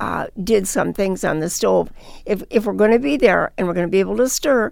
uh, 0.00 0.28
did 0.44 0.68
some 0.68 0.92
things 0.92 1.24
on 1.24 1.40
the 1.40 1.50
stove. 1.50 1.90
If, 2.24 2.44
if 2.50 2.64
we're 2.66 2.72
going 2.72 2.92
to 2.92 3.00
be 3.00 3.16
there 3.16 3.50
and 3.58 3.66
we're 3.66 3.74
going 3.74 3.88
to 3.88 3.90
be 3.90 3.98
able 3.98 4.16
to 4.18 4.28
stir, 4.28 4.70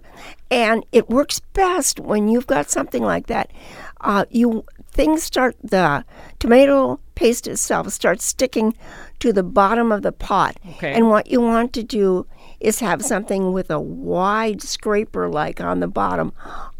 and 0.49 0.85
it 0.93 1.09
works 1.09 1.41
best 1.51 1.99
when 1.99 2.29
you've 2.29 2.47
got 2.47 2.69
something 2.69 3.03
like 3.03 3.27
that. 3.27 3.51
Uh, 3.99 4.23
you 4.29 4.63
things 4.97 5.23
start 5.23 5.55
the 5.63 6.03
tomato 6.39 6.99
paste 7.15 7.47
itself 7.47 7.89
starts 7.91 8.25
sticking 8.25 8.73
to 9.19 9.31
the 9.31 9.43
bottom 9.43 9.91
of 9.91 10.01
the 10.01 10.11
pot, 10.11 10.57
Okay. 10.71 10.93
and 10.93 11.09
what 11.09 11.27
you 11.31 11.39
want 11.41 11.73
to 11.73 11.83
do 11.83 12.25
is 12.59 12.79
have 12.79 13.03
something 13.03 13.53
with 13.53 13.69
a 13.71 13.79
wide 13.79 14.61
scraper 14.61 15.29
like 15.29 15.61
on 15.61 15.79
the 15.79 15.87
bottom. 15.87 16.33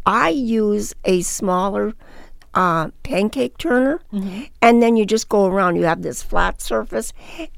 I 0.04 0.28
use 0.30 0.94
a 1.04 1.22
smaller 1.22 1.94
uh, 2.58 2.90
pancake 3.04 3.56
turner, 3.58 4.00
and 4.60 4.82
then 4.82 4.96
you 4.96 5.06
just 5.06 5.28
go 5.28 5.46
around. 5.46 5.76
You 5.76 5.84
have 5.84 6.02
this 6.02 6.24
flat 6.24 6.60
surface, 6.60 7.12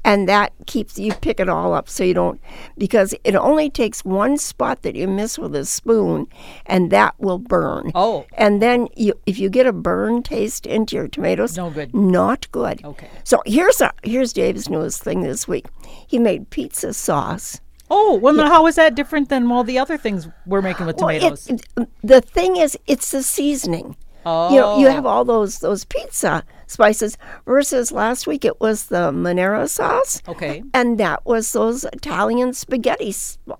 and 0.05 0.29
that 0.29 0.53
keeps 0.67 0.99
you 0.99 1.11
pick 1.13 1.39
it 1.39 1.49
all 1.49 1.73
up 1.73 1.89
so 1.89 2.03
you 2.03 2.13
don't 2.13 2.39
because 2.77 3.15
it 3.23 3.33
only 3.35 3.67
takes 3.69 4.05
one 4.05 4.37
spot 4.37 4.83
that 4.83 4.95
you 4.95 5.07
miss 5.07 5.39
with 5.39 5.55
a 5.55 5.65
spoon, 5.65 6.27
and 6.67 6.91
that 6.91 7.15
will 7.17 7.39
burn. 7.39 7.91
Oh. 7.95 8.25
and 8.37 8.61
then 8.61 8.87
you 8.95 9.13
if 9.25 9.39
you 9.39 9.49
get 9.49 9.65
a 9.65 9.73
burn 9.73 10.21
taste 10.21 10.67
into 10.67 10.95
your 10.97 11.07
tomatoes, 11.07 11.57
No 11.57 11.71
good. 11.71 11.93
not 11.95 12.51
good. 12.51 12.85
Okay. 12.85 13.09
So 13.23 13.41
here's 13.47 13.81
a 13.81 13.91
here's 14.03 14.33
Dave's 14.33 14.69
newest 14.69 15.01
thing 15.03 15.21
this 15.23 15.47
week. 15.47 15.65
He 16.07 16.19
made 16.19 16.49
pizza 16.51 16.93
sauce. 16.93 17.59
Oh, 17.89 18.15
well, 18.15 18.33
now 18.33 18.47
how 18.47 18.67
is 18.67 18.75
that 18.75 18.95
different 18.95 19.29
than 19.29 19.51
all 19.51 19.63
the 19.65 19.79
other 19.79 19.97
things 19.97 20.27
we're 20.45 20.61
making 20.61 20.85
with 20.85 20.97
Well, 20.97 21.07
tomatoes? 21.19 21.49
it- 21.49 21.89
the 22.03 22.21
thing 22.21 22.55
is, 22.55 22.77
it's 22.87 23.11
the 23.11 23.23
seasoning. 23.23 23.97
You 24.25 24.59
know, 24.59 24.77
you 24.79 24.87
Oh. 24.87 24.91
have 24.91 25.05
all 25.05 25.25
those 25.25 25.59
those 25.59 25.85
pizza 25.85 26.43
spices 26.67 27.17
versus 27.45 27.91
last 27.91 28.27
week 28.27 28.45
it 28.45 28.61
was 28.61 28.85
the 28.85 29.11
Monero 29.11 29.67
sauce. 29.67 30.21
okay. 30.27 30.63
And 30.73 30.97
that 30.99 31.25
was 31.25 31.51
those 31.53 31.83
Italian 31.85 32.53
spaghetti 32.53 33.13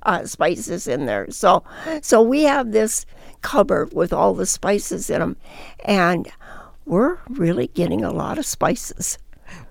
uh, 0.04 0.26
spices 0.26 0.88
in 0.88 1.08
there. 1.08 1.26
So, 1.32 1.64
so 2.02 2.22
we 2.22 2.44
have 2.44 2.72
this 2.72 3.06
cupboard 3.42 3.92
with 3.94 4.14
all 4.14 4.34
the 4.34 4.46
spices 4.46 5.10
in 5.10 5.20
them, 5.20 5.36
and 5.84 6.30
we're 6.86 7.18
really 7.30 7.68
getting 7.68 8.04
a 8.04 8.12
lot 8.12 8.38
of 8.38 8.46
spices. 8.46 9.18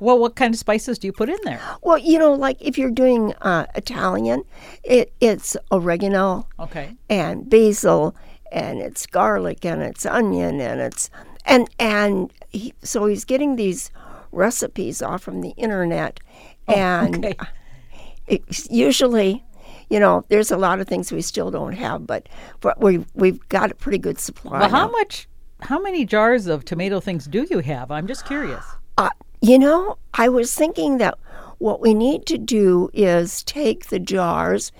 Well, 0.00 0.18
what 0.18 0.34
kind 0.34 0.52
of 0.52 0.58
spices 0.58 0.98
do 0.98 1.06
you 1.06 1.12
put 1.12 1.30
in 1.30 1.38
there? 1.44 1.60
Well, 1.82 1.96
you 1.96 2.18
know, 2.18 2.34
like 2.34 2.58
if 2.60 2.76
you're 2.76 2.90
doing 2.90 3.32
uh, 3.40 3.64
Italian, 3.74 4.42
it 4.84 5.12
it's 5.20 5.56
oregano 5.70 6.46
Okay. 6.58 6.96
and 7.08 7.48
basil 7.48 8.14
and 8.52 8.80
it's 8.80 9.06
garlic 9.06 9.64
and 9.64 9.82
it's 9.82 10.04
onion 10.06 10.60
and 10.60 10.80
it's 10.80 11.10
and 11.46 11.68
and 11.78 12.32
he, 12.50 12.72
so 12.82 13.06
he's 13.06 13.24
getting 13.24 13.56
these 13.56 13.90
recipes 14.32 15.02
off 15.02 15.22
from 15.22 15.40
the 15.40 15.50
internet 15.50 16.20
and 16.68 17.24
okay. 17.26 17.34
it's 18.26 18.68
usually 18.70 19.44
you 19.88 19.98
know 19.98 20.24
there's 20.28 20.50
a 20.50 20.56
lot 20.56 20.80
of 20.80 20.86
things 20.86 21.10
we 21.12 21.20
still 21.22 21.50
don't 21.50 21.72
have 21.72 22.06
but 22.06 22.28
but 22.60 22.80
we 22.80 23.04
we've 23.14 23.46
got 23.48 23.70
a 23.70 23.74
pretty 23.74 23.98
good 23.98 24.18
supply 24.18 24.60
Well, 24.60 24.68
how 24.70 24.86
now. 24.86 24.92
much, 24.92 25.28
how 25.60 25.80
many 25.80 26.04
jars 26.04 26.46
of 26.46 26.64
tomato 26.64 27.00
things 27.00 27.26
do 27.26 27.46
you 27.50 27.58
have? 27.60 27.90
I'm 27.90 28.06
just 28.06 28.24
curious. 28.26 28.64
Uh, 28.98 29.10
you 29.42 29.58
know, 29.58 29.98
I 30.14 30.28
was 30.28 30.54
thinking 30.54 30.98
that 30.98 31.18
what 31.58 31.80
we 31.80 31.92
need 31.94 32.24
to 32.26 32.38
do 32.38 32.88
is 32.94 33.42
take 33.44 33.88
the 33.88 33.98
jars 33.98 34.72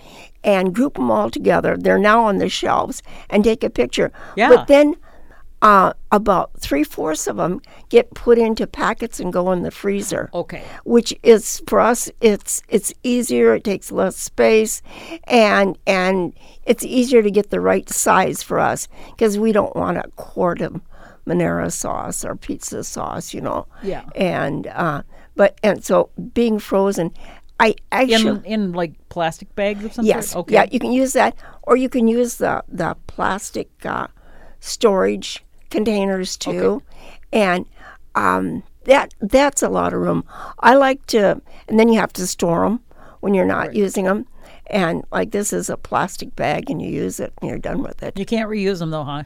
and 0.43 0.75
group 0.75 0.95
them 0.95 1.11
all 1.11 1.31
together. 1.31 1.77
They're 1.77 1.99
now 1.99 2.25
on 2.25 2.39
the 2.39 2.49
shelves 2.49 3.03
and 3.29 3.45
take 3.45 3.63
a 3.63 3.71
picture. 3.71 4.13
Yeah. 4.37 4.49
But 4.49 4.67
then 4.67 4.97
uh, 5.63 5.93
about 6.11 6.59
three 6.59 6.85
fourths 6.85 7.27
of 7.27 7.37
them 7.37 7.61
get 7.91 8.13
put 8.15 8.39
into 8.39 8.67
packets 8.67 9.21
and 9.21 9.33
go 9.33 9.53
in 9.53 9.63
the 9.63 9.71
freezer. 9.71 10.31
Okay. 10.33 10.63
Which 10.85 11.15
is 11.23 11.63
for 11.67 11.81
us, 11.81 12.11
it's 12.21 12.63
it's 12.69 12.95
easier. 13.03 13.55
It 13.55 13.65
takes 13.65 13.93
less 13.93 14.17
space, 14.17 14.81
and 15.25 15.79
and 15.87 16.33
it's 16.65 16.85
easier 16.85 17.23
to 17.23 17.31
get 17.31 17.51
the 17.51 17.61
right 17.61 17.89
size 17.89 18.43
for 18.43 18.59
us 18.59 18.89
because 19.11 19.39
we 19.39 19.53
don't 19.53 19.75
want 19.77 19.99
a 19.99 20.11
quart 20.17 20.61
of 20.61 20.81
Monera 21.27 21.71
sauce 21.71 22.25
or 22.25 22.35
pizza 22.37 22.83
sauce, 22.83 23.35
you 23.35 23.41
know. 23.41 23.67
Yeah. 23.83 24.05
And 24.15 24.67
uh, 24.69 25.03
but 25.37 25.59
and 25.63 25.85
so 25.85 26.11
being 26.33 26.59
frozen, 26.59 27.13
I 27.61 27.75
actually 27.93 28.41
In 28.45 28.45
in 28.45 28.73
like 28.73 28.93
plastic 29.11 29.55
bags 29.55 29.85
of 29.85 29.93
some 29.93 30.07
yes, 30.07 30.31
sort? 30.31 30.45
Okay. 30.45 30.55
yeah, 30.55 30.67
you 30.73 30.81
can 30.81 30.93
use 30.93 31.13
that, 31.13 31.37
or 31.63 31.77
you 31.77 31.89
can 31.91 32.09
use 32.09 32.37
the 32.37 32.65
the 32.69 32.97
plastic 33.07 33.69
uh, 33.85 34.09
storage 34.61 35.45
containers 35.71 36.39
too, 36.39 36.83
and 37.33 37.67
um, 38.15 38.63
that 38.85 39.13
that's 39.21 39.63
a 39.63 39.69
lot 39.69 39.93
of 39.93 40.01
room. 40.01 40.25
I 40.61 40.75
like 40.75 41.05
to, 41.09 41.41
and 41.69 41.79
then 41.79 41.91
you 41.91 42.01
have 42.01 42.15
to 42.15 42.27
store 42.27 42.65
them 42.65 42.81
when 43.21 43.35
you're 43.35 43.45
not 43.45 43.75
using 43.75 44.07
them. 44.07 44.27
And 44.69 45.05
like 45.13 45.33
this 45.33 45.53
is 45.53 45.69
a 45.69 45.77
plastic 45.77 46.35
bag, 46.37 46.71
and 46.71 46.81
you 46.81 46.89
use 46.89 47.21
it, 47.21 47.33
and 47.41 47.51
you're 47.51 47.59
done 47.59 47.83
with 47.83 48.03
it. 48.03 48.19
You 48.19 48.25
can't 48.25 48.49
reuse 48.49 48.79
them 48.79 48.91
though, 48.91 49.05
huh? 49.05 49.25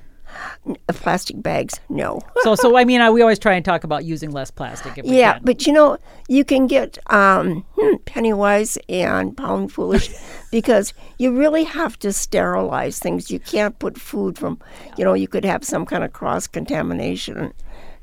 Plastic 0.89 1.43
bags, 1.43 1.79
no. 1.89 2.21
So 2.43 2.55
so 2.55 2.77
I 2.77 2.85
mean, 2.85 3.01
I, 3.01 3.11
we 3.11 3.21
always 3.23 3.39
try 3.39 3.55
and 3.55 3.65
talk 3.65 3.85
about 3.85 4.05
using 4.05 4.31
less 4.31 4.51
plastic 4.51 4.97
if 4.99 5.05
we 5.05 5.19
Yeah, 5.19 5.35
can. 5.35 5.43
but 5.45 5.67
you 5.67 5.73
know, 5.73 5.99
you 6.29 6.45
can 6.45 6.67
get 6.67 6.97
um, 7.13 7.65
hmm, 7.79 7.97
penny 8.07 8.33
wise 8.33 8.79
and 8.89 9.37
pound 9.37 9.73
foolish 9.73 10.11
because 10.51 10.95
you 11.19 11.37
really 11.37 11.65
have 11.65 11.99
to 12.01 12.13
sterilize 12.13 12.99
things. 12.99 13.31
You 13.31 13.39
can't 13.41 13.79
put 13.79 13.99
food 14.01 14.39
from, 14.39 14.59
you 14.97 15.05
know, 15.05 15.15
you 15.15 15.29
could 15.29 15.45
have 15.45 15.65
some 15.65 15.85
kind 15.85 16.03
of 16.05 16.13
cross 16.13 16.47
contamination, 16.47 17.53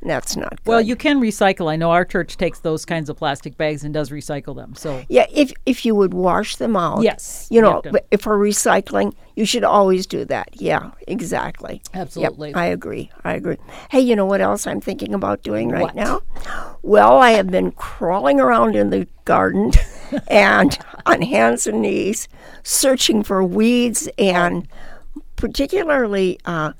that's 0.03 0.35
not 0.35 0.49
good. 0.63 0.67
Well, 0.69 0.81
you 0.81 0.95
can 0.95 1.19
recycle. 1.21 1.69
I 1.71 1.75
know 1.75 1.91
our 1.91 2.05
church 2.05 2.37
takes 2.37 2.59
those 2.59 2.85
kinds 2.85 3.09
of 3.09 3.17
plastic 3.17 3.57
bags 3.57 3.83
and 3.83 3.93
does 3.93 4.09
recycle 4.09 4.55
them. 4.55 4.75
So 4.75 5.03
yeah, 5.09 5.25
if 5.31 5.51
if 5.65 5.85
you 5.85 5.93
would 5.95 6.13
wash 6.13 6.55
them 6.55 6.75
out, 6.75 7.03
Yes, 7.03 7.47
you 7.49 7.57
you 7.57 7.61
know, 7.61 7.81
but 7.83 8.07
if 8.11 8.21
for 8.21 8.37
recycling, 8.37 9.13
you 9.35 9.45
should 9.45 9.63
always 9.63 10.07
do 10.07 10.25
that. 10.25 10.49
Yeah, 10.53 10.91
exactly. 11.07 11.81
Yep, 11.93 12.01
Absolutely. 12.01 12.53
I 12.55 12.65
agree. 12.65 13.11
I 13.23 13.33
agree. 13.33 13.57
Hey, 13.89 13.99
you 13.99 14.15
know 14.15 14.25
what 14.25 14.41
else 14.41 14.65
I'm 14.67 14.81
thinking 14.81 15.13
about 15.13 15.43
doing 15.43 15.69
right 15.69 15.83
What? 15.83 15.95
now? 15.95 16.21
Well, 16.81 17.17
I 17.17 17.31
have 17.31 17.47
been 17.47 17.71
crawling 17.71 18.39
around 18.39 18.75
in 18.75 18.89
the 18.89 19.07
garden 19.25 19.71
and 20.27 20.77
on 21.05 21.21
hands 21.21 21.67
and 21.67 21.81
knees 21.81 22.27
searching 22.63 23.23
for 23.23 23.43
weeds 23.43 24.09
and 24.17 24.67
particularly 25.35 26.39
uh, 26.45 26.73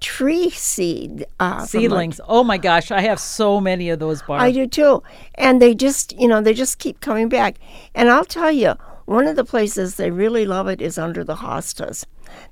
tree 0.00 0.50
seed. 0.50 1.26
Uh, 1.40 1.64
seedlings. 1.64 2.20
Oh 2.26 2.44
my 2.44 2.58
gosh, 2.58 2.90
I 2.90 3.00
have 3.00 3.20
so 3.20 3.60
many 3.60 3.90
of 3.90 3.98
those 3.98 4.22
bars. 4.22 4.42
I 4.42 4.52
do 4.52 4.66
too. 4.66 5.02
And 5.34 5.60
they 5.60 5.74
just, 5.74 6.18
you 6.18 6.28
know, 6.28 6.40
they 6.40 6.54
just 6.54 6.78
keep 6.78 7.00
coming 7.00 7.28
back. 7.28 7.58
And 7.94 8.08
I'll 8.10 8.24
tell 8.24 8.52
you, 8.52 8.74
one 9.06 9.26
of 9.26 9.36
the 9.36 9.44
places 9.44 9.94
they 9.94 10.10
really 10.10 10.44
love 10.44 10.68
it 10.68 10.82
is 10.82 10.98
under 10.98 11.24
the 11.24 11.36
hostas. 11.36 12.04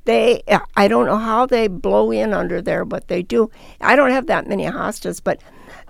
They, 0.07 0.43
I 0.75 0.88
don't 0.88 1.05
know 1.05 1.19
how 1.19 1.45
they 1.45 1.69
blow 1.69 2.11
in 2.11 2.33
under 2.33 2.62
there, 2.62 2.85
but 2.85 3.09
they 3.09 3.23
do. 3.23 3.50
I 3.81 3.95
don't 3.95 4.11
have 4.11 4.26
that 4.26 4.49
many 4.49 4.65
hostas, 4.65 5.21
but 5.23 5.38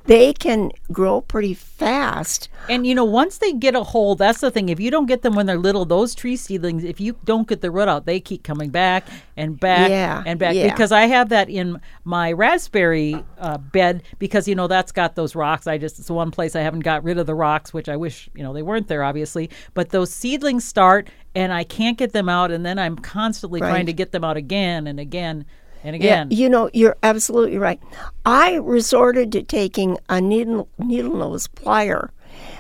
they 0.07 0.33
can 0.33 0.71
grow 0.93 1.21
pretty 1.21 1.55
fast. 1.55 2.49
And 2.69 2.87
you 2.87 2.95
know, 2.95 3.05
once 3.05 3.39
they 3.39 3.53
get 3.53 3.75
a 3.75 3.83
hold, 3.83 4.19
that's 4.19 4.41
the 4.41 4.51
thing. 4.51 4.69
If 4.69 4.81
you 4.81 4.91
don't 4.91 5.07
get 5.07 5.23
them 5.23 5.35
when 5.35 5.47
they're 5.47 5.59
little, 5.59 5.85
those 5.85 6.15
tree 6.15 6.37
seedlings, 6.37 6.83
if 6.85 7.01
you 7.01 7.17
don't 7.25 7.47
get 7.47 7.61
the 7.61 7.71
root 7.71 7.89
out, 7.89 8.07
they 8.07 8.19
keep 8.19 8.43
coming 8.43 8.71
back 8.71 9.07
and 9.37 9.59
back 9.59 9.91
Yeah, 9.91 10.23
and 10.27 10.39
back. 10.39 10.55
yeah. 10.57 10.71
Because 10.73 10.91
I 10.91 11.03
have 11.07 11.29
that 11.29 11.49
in 11.49 11.81
my 12.05 12.33
raspberry 12.33 13.23
uh, 13.39 13.59
bed 13.59 14.03
because 14.19 14.49
you 14.49 14.55
know 14.55 14.67
that's 14.67 14.91
got 14.93 15.15
those 15.15 15.35
rocks. 15.37 15.67
I 15.67 15.79
just 15.79 15.99
it's 15.99 16.09
the 16.09 16.15
one 16.15 16.31
place 16.31 16.57
I 16.57 16.61
haven't 16.61 16.81
got 16.81 17.05
rid 17.05 17.19
of 17.19 17.27
the 17.27 17.35
rocks, 17.35 17.73
which 17.73 17.89
I 17.89 17.97
wish 17.97 18.29
you 18.35 18.43
know 18.43 18.53
they 18.53 18.63
weren't 18.63 18.89
there, 18.89 19.05
obviously. 19.05 19.51
But 19.75 19.91
those 19.91 20.11
seedlings 20.11 20.63
start, 20.65 21.09
and 21.35 21.53
I 21.53 21.63
can't 21.65 21.99
get 21.99 22.13
them 22.13 22.29
out, 22.29 22.51
and 22.51 22.67
then 22.67 22.79
I'm 22.79 22.97
constantly 22.97 23.61
Right. 23.61 23.71
trying 23.71 23.87
to 23.87 23.93
get 23.93 24.13
them 24.13 24.25
out 24.25 24.37
again 24.37 24.87
and 24.87 24.99
again 24.99 25.47
and 25.85 25.97
Yeah, 26.03 26.23
again. 26.23 26.29
you 26.31 26.49
know, 26.49 26.71
you're 26.73 26.97
absolutely 27.03 27.59
right. 27.59 27.81
I 28.25 28.55
resorted 28.55 29.33
to 29.33 29.43
taking 29.43 29.99
a 30.09 30.21
needle 30.21 30.69
needle 30.79 31.15
nose 31.17 31.49
plier, 31.49 32.11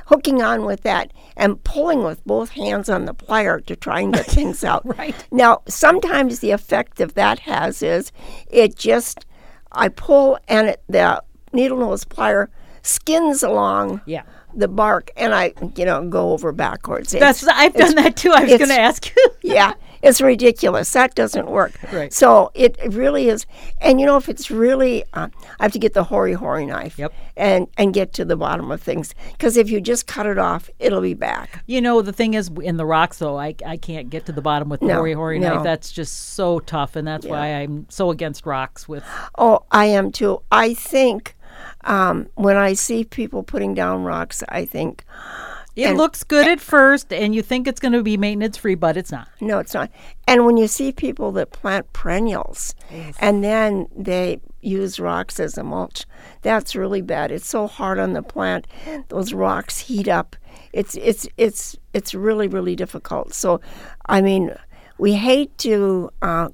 hooking 0.06 0.42
on 0.42 0.64
with 0.64 0.82
that, 0.82 1.12
and 1.36 1.62
pulling 1.64 2.02
with 2.04 2.24
both 2.24 2.50
hands 2.50 2.88
on 2.88 3.04
the 3.04 3.14
plier 3.14 3.64
to 3.66 3.76
try 3.76 4.00
and 4.00 4.12
get 4.14 4.26
things 4.38 4.62
out. 4.64 4.82
Right. 4.98 5.14
Now, 5.30 5.62
sometimes 5.68 6.40
the 6.40 6.50
effect 6.52 7.00
of 7.00 7.14
that 7.14 7.40
has 7.40 7.82
is 7.82 8.12
it 8.50 8.76
just 8.76 9.26
I 9.72 9.88
pull 9.88 10.38
and 10.48 10.68
it, 10.68 10.82
the 10.88 11.22
needle 11.52 11.78
nose 11.78 12.04
plier 12.04 12.48
skins 12.82 13.42
along 13.42 14.00
Yeah. 14.06 14.22
the 14.54 14.68
bark, 14.68 15.10
and 15.16 15.34
I 15.34 15.52
you 15.76 15.84
know 15.84 16.08
go 16.08 16.32
over 16.32 16.52
backwards. 16.52 17.12
That's 17.12 17.46
I've 17.46 17.74
done 17.74 17.94
that 17.96 18.16
too. 18.16 18.30
I 18.32 18.42
was 18.44 18.56
going 18.56 18.68
to 18.70 18.80
ask 18.80 19.06
you. 19.14 19.30
yeah, 19.42 19.74
it's 20.06 20.20
ridiculous. 20.20 20.90
That 20.92 21.14
doesn't 21.14 21.46
work. 21.50 21.72
Right. 21.92 22.12
So 22.12 22.50
it, 22.54 22.76
it 22.82 22.92
really 22.92 23.28
is. 23.28 23.46
And 23.80 24.00
you 24.00 24.06
know, 24.06 24.16
if 24.16 24.28
it's 24.28 24.50
really, 24.50 25.04
uh, 25.14 25.28
I 25.58 25.64
have 25.64 25.72
to 25.72 25.78
get 25.78 25.94
the 25.94 26.04
hori 26.04 26.32
hori 26.32 26.66
knife. 26.66 26.98
Yep. 26.98 27.12
And 27.36 27.66
and 27.76 27.92
get 27.92 28.12
to 28.14 28.24
the 28.24 28.36
bottom 28.36 28.70
of 28.70 28.80
things 28.80 29.14
because 29.32 29.56
if 29.58 29.68
you 29.70 29.80
just 29.80 30.06
cut 30.06 30.26
it 30.26 30.38
off, 30.38 30.70
it'll 30.78 31.02
be 31.02 31.14
back. 31.14 31.62
You 31.66 31.80
know, 31.82 32.00
the 32.00 32.12
thing 32.12 32.34
is, 32.34 32.50
in 32.62 32.78
the 32.78 32.86
rocks, 32.86 33.18
though, 33.18 33.38
I, 33.38 33.54
I 33.66 33.76
can't 33.76 34.08
get 34.08 34.24
to 34.26 34.32
the 34.32 34.40
bottom 34.40 34.68
with 34.70 34.80
the 34.80 34.86
No, 34.86 34.94
hori 34.96 35.12
hori 35.12 35.38
no. 35.38 35.54
knife. 35.54 35.62
That's 35.64 35.92
just 35.92 36.30
so 36.34 36.60
tough, 36.60 36.96
and 36.96 37.06
that's 37.06 37.26
why 37.26 37.48
I'm 37.48 37.86
so 37.90 38.10
against 38.10 38.46
rocks. 38.46 38.88
With 38.88 39.04
Oh, 39.36 39.64
I 39.70 39.86
am 39.86 40.12
too. 40.12 40.40
I 40.50 40.72
think 40.74 41.36
um, 41.84 42.28
when 42.34 42.56
I 42.56 42.72
see 42.72 43.04
people 43.04 43.42
putting 43.42 43.74
down 43.74 44.04
rocks, 44.04 44.42
I 44.48 44.64
think 44.64 45.04
it 45.76 45.96
looks 45.96 46.24
good 46.24 46.48
at 46.48 46.60
first, 46.60 47.12
and 47.12 47.34
you 47.34 47.42
think 47.42 47.68
it's 47.68 47.80
going 47.80 47.92
to 47.92 48.02
be 48.02 48.16
maintenance 48.16 48.56
free, 48.56 48.74
but 48.74 48.96
it's 48.96 49.12
not. 49.12 49.28
No, 49.40 49.58
it's 49.58 49.74
not. 49.74 49.90
And 50.26 50.46
when 50.46 50.56
you 50.56 50.66
see 50.66 50.90
people 50.90 51.32
that 51.32 51.50
plant 51.50 51.92
perennials 51.92 52.74
and 53.18 53.44
then 53.44 53.86
they 53.94 54.40
use 54.62 54.98
rocks 54.98 55.38
as 55.38 55.58
a 55.58 55.62
mulch, 55.62 56.06
that's 56.42 56.74
really 56.74 57.02
bad. 57.02 57.30
It's 57.30 57.46
so 57.46 57.66
hard 57.66 57.98
on 57.98 58.14
the 58.14 58.22
plant. 58.22 58.66
Those 59.08 59.32
rocks 59.32 59.78
heat 59.78 60.08
up. 60.08 60.34
It's 60.72 60.94
it's 60.96 61.28
it's 61.36 61.76
it's 61.92 62.14
really 62.14 62.48
really 62.48 62.74
difficult. 62.76 63.34
So, 63.34 63.60
I 64.06 64.20
mean, 64.22 64.54
we 64.98 65.14
hate 65.14 65.56
to. 65.58 66.10
Uh, 66.22 66.48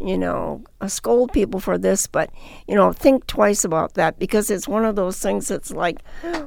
you 0.00 0.16
know, 0.16 0.62
uh, 0.80 0.86
scold 0.86 1.32
people 1.32 1.58
for 1.60 1.76
this, 1.76 2.06
but 2.06 2.30
you 2.68 2.74
know, 2.74 2.92
think 2.92 3.26
twice 3.26 3.64
about 3.64 3.94
that 3.94 4.18
because 4.18 4.48
it's 4.50 4.68
one 4.68 4.84
of 4.84 4.94
those 4.96 5.18
things 5.18 5.48
that's 5.48 5.72
like 5.72 5.98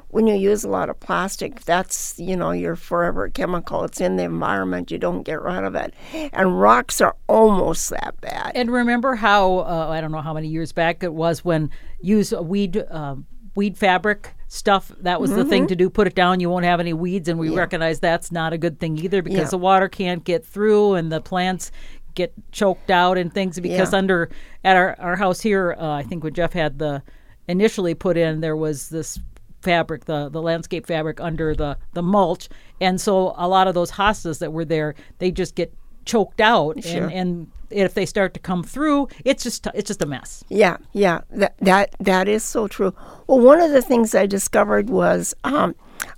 when 0.09 0.25
you 0.27 0.35
use 0.35 0.63
a 0.63 0.69
lot 0.69 0.89
of 0.89 0.99
plastic, 0.99 1.61
that's 1.65 2.17
you 2.17 2.35
know 2.37 2.51
your 2.51 2.75
forever 2.75 3.27
chemical. 3.29 3.83
It's 3.83 3.99
in 3.99 4.15
the 4.15 4.23
environment. 4.23 4.89
You 4.91 4.97
don't 4.97 5.23
get 5.23 5.41
rid 5.41 5.63
of 5.65 5.75
it, 5.75 5.93
and 6.31 6.59
rocks 6.61 7.01
are 7.01 7.15
almost 7.27 7.89
that 7.89 8.19
bad. 8.21 8.53
And 8.55 8.71
remember 8.71 9.15
how 9.15 9.59
uh, 9.59 9.87
I 9.89 9.99
don't 10.01 10.11
know 10.11 10.21
how 10.21 10.33
many 10.33 10.47
years 10.47 10.71
back 10.71 11.03
it 11.03 11.13
was 11.13 11.43
when 11.43 11.69
use 11.99 12.31
a 12.31 12.41
weed 12.41 12.77
uh, 12.89 13.15
weed 13.55 13.77
fabric 13.77 14.33
stuff. 14.47 14.91
That 15.01 15.19
was 15.21 15.29
the 15.31 15.41
Mm-hmm. 15.41 15.49
thing 15.49 15.67
to 15.67 15.75
do. 15.75 15.89
Put 15.89 16.07
it 16.07 16.15
down. 16.15 16.39
You 16.39 16.49
won't 16.49 16.65
have 16.65 16.79
any 16.79 16.93
weeds, 16.93 17.27
and 17.27 17.37
we 17.39 17.49
recognize 17.49 17.99
that's 17.99 18.31
not 18.31 18.53
a 18.53 18.57
good 18.57 18.79
thing 18.79 18.97
either 18.97 19.21
because 19.21 19.39
Yeah. 19.39 19.49
the 19.49 19.57
water 19.57 19.89
can't 19.89 20.23
get 20.23 20.45
through, 20.45 20.93
and 20.95 21.11
the 21.11 21.19
plants 21.21 21.71
get 22.15 22.33
choked 22.51 22.89
out 22.91 23.17
and 23.17 23.33
things 23.33 23.59
because 23.59 23.91
Yeah. 23.93 23.97
under 23.99 24.29
at 24.63 24.75
our, 24.77 24.95
our 24.99 25.15
house 25.15 25.41
here 25.41 25.75
uh, 25.79 25.91
i 25.91 26.03
think 26.03 26.23
when 26.23 26.33
jeff 26.33 26.53
had 26.53 26.79
the 26.79 27.01
initially 27.47 27.93
put 27.95 28.17
in 28.17 28.41
there 28.41 28.55
was 28.55 28.89
this 28.89 29.19
fabric 29.61 30.05
the 30.05 30.29
the 30.29 30.41
landscape 30.41 30.85
fabric 30.87 31.19
under 31.21 31.55
the 31.55 31.77
the 31.93 32.01
mulch 32.01 32.49
and 32.79 32.99
so 32.99 33.33
a 33.37 33.47
lot 33.47 33.67
of 33.67 33.73
those 33.75 33.91
hostas 33.91 34.39
that 34.39 34.51
were 34.53 34.65
there 34.65 34.95
they 35.19 35.29
just 35.31 35.55
get 35.55 35.73
choked 36.05 36.41
out 36.41 36.83
Sure. 36.83 37.03
and 37.05 37.13
and 37.13 37.47
if 37.69 37.93
they 37.93 38.05
start 38.05 38.33
to 38.33 38.39
come 38.39 38.63
through 38.63 39.07
it's 39.23 39.43
just 39.43 39.67
it's 39.75 39.87
just 39.87 40.01
a 40.01 40.05
mess 40.05 40.43
Yeah, 40.49 40.77
yeah, 40.93 41.21
that 41.31 41.55
that 41.59 41.95
that 41.99 42.27
is 42.27 42.43
so 42.43 42.67
true. 42.67 42.93
Well, 43.27 43.39
one 43.39 43.61
of 43.61 43.71
the 43.71 43.81
things 43.81 44.13
I 44.13 44.25
discovered 44.25 44.89
was 44.89 45.33
um, 45.45 45.75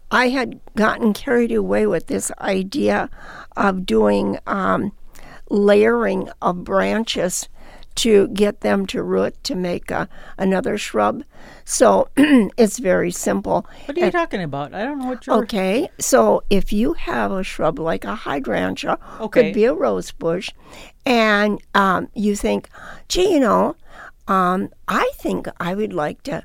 I 0.10 0.30
had 0.30 0.60
gotten 0.76 1.14
carried 1.14 1.52
away 1.52 1.86
with 1.86 2.08
this 2.08 2.32
idea 2.40 3.08
of 3.56 3.86
doing 3.86 4.40
um, 4.48 4.94
layering 5.54 6.30
of 6.42 6.64
branches 6.64 7.48
to 7.96 8.28
get 8.30 8.62
them 8.62 8.88
to 8.88 9.04
root 9.04 9.36
to 9.44 9.54
make 9.54 9.92
a, 9.92 10.10
another 10.40 10.80
shrub. 10.80 11.24
So 11.64 12.10
it's 12.18 12.80
very 12.80 13.12
simple. 13.12 13.68
what 13.86 13.96
are 13.98 14.06
you 14.06 14.12
talking 14.12 14.42
about 14.42 14.74
i 14.74 14.84
don't 14.84 14.98
know 14.98 15.06
what 15.06 15.28
you're 15.28 15.44
Okay, 15.44 15.88
so 16.00 16.42
if 16.50 16.74
you 16.74 16.94
have 16.94 17.32
a 17.32 17.44
shrub 17.44 17.78
like 17.78 18.04
a 18.04 18.16
hydrangea, 18.16 18.98
Okay. 19.20 19.44
could 19.44 19.54
be 19.54 19.66
a 19.66 19.74
rose 19.76 20.12
bush, 20.12 20.50
and 21.06 21.62
um, 21.76 22.10
you 22.16 22.36
think, 22.36 22.68
gee, 23.10 23.32
you 23.34 23.40
know, 23.40 23.76
um, 24.28 24.70
I 24.88 25.12
think 25.16 25.48
I 25.60 25.76
would 25.76 25.94
like 25.94 26.24
to, 26.24 26.44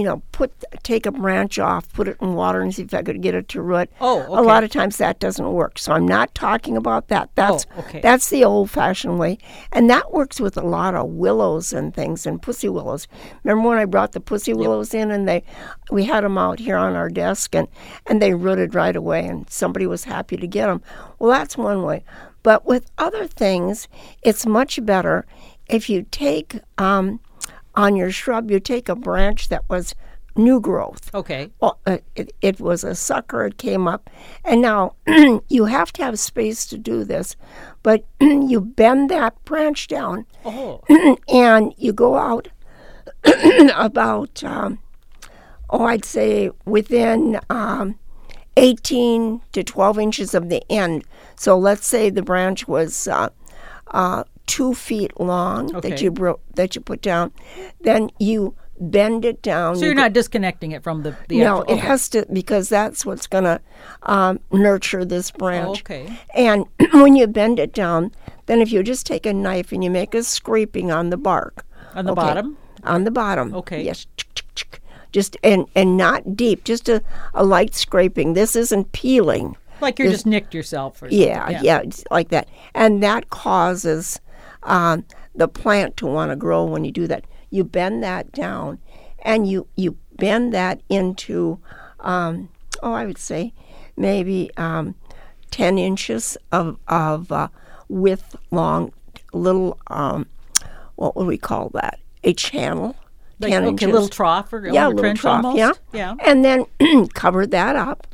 you 0.00 0.06
know, 0.06 0.22
put 0.32 0.50
take 0.82 1.04
a 1.04 1.12
branch 1.12 1.58
off, 1.58 1.92
put 1.92 2.08
it 2.08 2.16
in 2.22 2.34
water, 2.34 2.62
and 2.62 2.74
see 2.74 2.84
if 2.84 2.94
I 2.94 3.02
could 3.02 3.20
get 3.20 3.34
it 3.34 3.48
to 3.48 3.60
root. 3.60 3.90
Oh, 4.00 4.24
A 4.28 4.40
lot 4.40 4.64
of 4.64 4.70
times 4.70 4.96
that 4.96 5.18
doesn't 5.20 5.52
work, 5.52 5.78
so 5.78 5.92
I'm 5.92 6.08
not 6.08 6.34
talking 6.34 6.74
about 6.74 7.08
that. 7.08 7.28
That's 7.34 7.66
Oh, 7.76 7.80
okay. 7.80 8.00
that's 8.00 8.30
the 8.30 8.42
old-fashioned 8.44 9.18
way, 9.18 9.36
and 9.72 9.90
that 9.90 10.10
works 10.14 10.40
with 10.40 10.56
a 10.56 10.62
lot 10.62 10.94
of 10.94 11.10
willows 11.10 11.74
and 11.74 11.94
things 11.94 12.24
and 12.24 12.40
pussy 12.40 12.70
willows. 12.70 13.06
Remember 13.44 13.68
when 13.68 13.76
I 13.76 13.84
brought 13.84 14.12
the 14.12 14.20
pussy 14.20 14.54
willows 14.54 14.94
in, 14.94 15.10
and 15.10 15.28
they, 15.28 15.42
we 15.90 16.04
had 16.04 16.24
them 16.24 16.38
out 16.38 16.58
here 16.60 16.78
on 16.78 16.94
our 16.96 17.10
desk, 17.10 17.54
and 17.54 17.68
and 18.06 18.22
they 18.22 18.32
rooted 18.32 18.74
right 18.74 18.96
away, 18.96 19.26
and 19.26 19.50
somebody 19.50 19.86
was 19.86 20.04
happy 20.04 20.38
to 20.38 20.46
get 20.46 20.66
them. 20.68 20.80
Well, 21.18 21.30
that's 21.30 21.58
one 21.58 21.82
way, 21.82 22.04
but 22.42 22.64
with 22.64 22.90
other 22.96 23.26
things, 23.26 23.86
it's 24.22 24.46
much 24.46 24.82
better 24.86 25.26
if 25.68 25.90
you 25.90 26.06
take 26.10 26.58
um, 26.78 27.20
on 27.74 27.96
your 27.96 28.10
shrub, 28.10 28.50
you 28.50 28.60
take 28.60 28.88
a 28.88 28.96
branch 28.96 29.48
that 29.48 29.68
was 29.68 29.94
new 30.36 30.60
growth. 30.60 31.12
okay 31.14 31.50
Well, 31.60 31.78
uh, 31.86 31.98
it, 32.14 32.32
it 32.40 32.60
was 32.60 32.84
a 32.84 32.94
sucker. 32.94 33.46
It 33.46 33.58
came 33.58 33.88
up, 33.88 34.08
and 34.44 34.60
now 34.62 34.94
you 35.48 35.64
have 35.66 35.92
to 35.94 36.04
have 36.04 36.18
space 36.18 36.66
to 36.66 36.78
do 36.78 37.04
this, 37.04 37.36
but 37.82 38.04
you 38.20 38.60
bend 38.60 39.10
that 39.10 39.42
branch 39.44 39.88
down, 39.88 40.26
oh 40.44 40.82
and 41.28 41.74
you 41.76 41.92
go 41.92 42.16
out 42.16 42.48
about, 43.74 44.42
um, 44.44 44.78
oh, 45.68 45.84
I'd 45.84 46.04
say 46.04 46.50
within 46.64 47.38
um, 47.50 47.98
18 48.56 49.40
to 49.52 49.64
12 49.64 49.98
inches 49.98 50.34
of 50.34 50.48
the 50.48 50.62
end. 50.70 51.04
So 51.36 51.58
let's 51.58 51.86
say 51.86 52.10
the 52.10 52.22
branch 52.22 52.66
was 52.66 53.08
uh, 53.08 53.28
uh, 53.88 54.24
two 54.50 54.74
feet 54.74 55.12
long 55.20 55.74
Okay. 55.74 55.90
that 55.90 56.02
you 56.02 56.10
bro- 56.10 56.40
that 56.54 56.74
you 56.74 56.80
put 56.80 57.00
down, 57.00 57.30
then 57.80 58.10
you 58.18 58.54
bend 58.80 59.24
it 59.24 59.42
down. 59.42 59.76
so 59.76 59.82
you 59.82 59.86
you're 59.86 59.94
not 59.94 60.12
disconnecting 60.12 60.72
it 60.72 60.82
from 60.82 61.02
the, 61.02 61.14
the 61.28 61.38
no, 61.38 61.60
actual, 61.60 61.74
it 61.74 61.80
has 61.80 62.08
to 62.08 62.26
because 62.32 62.68
that's 62.68 63.06
what's 63.06 63.26
going 63.26 63.44
to 63.44 63.60
um, 64.04 64.40
nurture 64.50 65.04
this 65.04 65.30
branch. 65.30 65.80
okay. 65.80 66.10
And 66.34 66.64
when 66.92 67.14
you 67.14 67.26
bend 67.26 67.58
it 67.58 67.72
down, 67.72 68.10
then 68.46 68.60
if 68.60 68.72
you 68.72 68.82
just 68.82 69.06
take 69.06 69.26
a 69.26 69.32
knife 69.32 69.70
and 69.70 69.84
you 69.84 69.90
make 69.90 70.14
a 70.14 70.22
scraping 70.22 70.90
on 70.90 71.10
the 71.10 71.16
bark. 71.16 71.64
On 71.94 72.04
the 72.04 72.12
okay, 72.12 72.20
bottom? 72.20 72.56
On 72.84 73.04
the 73.04 73.10
bottom. 73.10 73.54
Okay. 73.54 73.82
Yes. 73.84 74.06
Just 75.12 75.36
and 75.42 75.66
and 75.74 75.96
not 75.96 76.36
deep, 76.36 76.64
just 76.64 76.88
a, 76.88 77.02
a 77.34 77.44
light 77.44 77.74
scraping. 77.74 78.34
This 78.34 78.54
isn't 78.56 78.92
peeling. 78.92 79.56
like 79.80 79.98
you're 79.98 80.10
just 80.10 80.26
nicked 80.26 80.54
yourself 80.54 81.02
or 81.02 81.10
something. 81.10 81.18
Yeah, 81.18 81.60
yeah, 81.62 81.82
like 82.10 82.28
that. 82.28 82.48
And 82.74 83.02
that 83.02 83.30
causes 83.30 84.20
um, 84.62 85.04
the 85.34 85.48
plant 85.48 85.96
to 85.98 86.06
want 86.06 86.30
to 86.30 86.36
grow 86.36 86.64
when 86.64 86.84
you 86.84 86.92
do 86.92 87.06
that. 87.06 87.24
You 87.50 87.64
bend 87.64 88.02
that 88.02 88.32
down 88.32 88.78
and 89.20 89.48
you, 89.48 89.66
you 89.76 89.96
bend 90.16 90.52
that 90.54 90.80
into, 90.88 91.58
um, 92.00 92.48
oh, 92.82 92.92
I 92.92 93.06
would 93.06 93.18
say 93.18 93.52
maybe 93.96 94.50
um, 94.56 94.94
10 95.50 95.78
inches 95.78 96.36
of, 96.52 96.78
of 96.88 97.30
uh, 97.32 97.48
width 97.88 98.36
long, 98.50 98.92
little, 99.32 99.78
um, 99.88 100.26
what 100.96 101.16
would 101.16 101.26
we 101.26 101.38
call 101.38 101.70
that? 101.70 101.98
A 102.24 102.34
channel. 102.34 102.96
like, 103.40 103.52
10 103.52 103.62
okay 103.62 103.70
inches 103.70 103.88
little 103.88 104.08
trough 104.08 104.52
or, 104.52 104.66
yeah, 104.66 104.86
a 104.86 104.88
little 104.88 105.00
trench 105.00 105.20
trough, 105.20 105.44
almost 105.44 105.58
yeah, 105.58 105.72
yeah 105.92 106.14
and 106.20 106.44
then 106.44 106.66
cover 107.14 107.46
that 107.46 107.74
up 107.76 108.06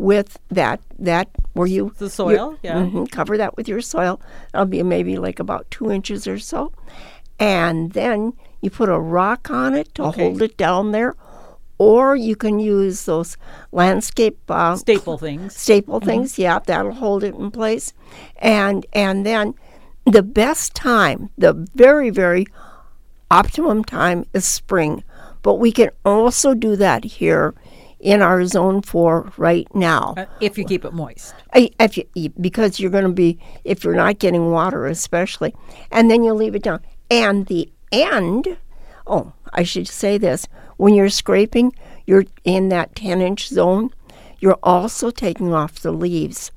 with 0.00 0.38
that 0.48 0.80
that 0.98 1.28
where 1.52 1.66
you 1.66 1.92
The 1.98 2.08
soil, 2.10 2.56
yeah. 2.62 2.76
mhm, 2.82 3.10
cover 3.10 3.36
that 3.36 3.56
with 3.56 3.68
your 3.68 3.82
soil. 3.82 4.20
That'll 4.52 4.66
be 4.66 4.82
maybe 4.82 5.18
like 5.18 5.38
about 5.38 5.70
two 5.70 5.90
inches 5.90 6.26
or 6.26 6.38
so, 6.38 6.72
and 7.38 7.92
then 7.92 8.32
you 8.62 8.70
put 8.70 8.88
a 8.88 8.98
rock 8.98 9.50
on 9.50 9.74
it 9.74 9.94
to 9.96 10.04
Okay. 10.04 10.22
hold 10.24 10.42
it 10.42 10.56
down 10.56 10.92
there, 10.92 11.14
or 11.78 12.16
you 12.16 12.34
can 12.36 12.58
use 12.58 13.04
those 13.04 13.36
landscape 13.72 14.38
uh, 14.48 14.76
Staple 14.76 15.18
things. 15.18 15.54
staple 15.56 16.00
things. 16.00 16.38
Yeah, 16.38 16.58
that'll 16.64 16.92
hold 16.92 17.22
it 17.22 17.34
in 17.34 17.50
place. 17.50 17.92
And 18.36 18.86
and 18.92 19.26
then 19.26 19.54
the 20.06 20.22
best 20.22 20.74
time, 20.74 21.28
the 21.36 21.52
very 21.74 22.10
very 22.10 22.46
optimum 23.30 23.84
time 23.84 24.24
is 24.32 24.46
spring. 24.48 25.04
But 25.42 25.54
we 25.54 25.72
can 25.72 25.90
also 26.04 26.52
do 26.54 26.76
that 26.76 27.04
here 27.04 27.54
in 28.00 28.22
our 28.22 28.44
zone 28.46 28.80
4 28.82 29.32
right 29.36 29.68
now. 29.74 30.14
Uh, 30.16 30.24
if 30.40 30.56
you 30.56 30.64
keep 30.64 30.84
it 30.84 30.92
moist. 30.94 31.34
I- 31.52 31.70
If 31.78 31.98
you, 31.98 32.30
because 32.40 32.80
you're 32.80 32.90
going 32.90 33.04
to 33.04 33.10
be 33.12 33.38
if 33.64 33.84
you're 33.84 33.94
not 33.94 34.18
getting 34.18 34.50
water 34.50 34.86
especially 34.86 35.54
and 35.90 36.10
then 36.10 36.24
you 36.24 36.32
leave 36.32 36.54
it 36.54 36.62
down 36.62 36.80
and 37.10 37.46
the 37.46 37.70
end 37.92 38.56
oh 39.06 39.32
i 39.52 39.62
should 39.64 39.88
say 39.88 40.16
this 40.16 40.46
when 40.76 40.94
you're 40.94 41.08
scraping 41.10 41.72
you're 42.06 42.24
in 42.44 42.68
that 42.70 42.94
10 42.94 43.20
inch 43.20 43.48
zone 43.48 43.90
you're 44.38 44.58
also 44.62 45.10
taking 45.10 45.52
off 45.52 45.80
the 45.80 45.92
leaves 45.92 46.52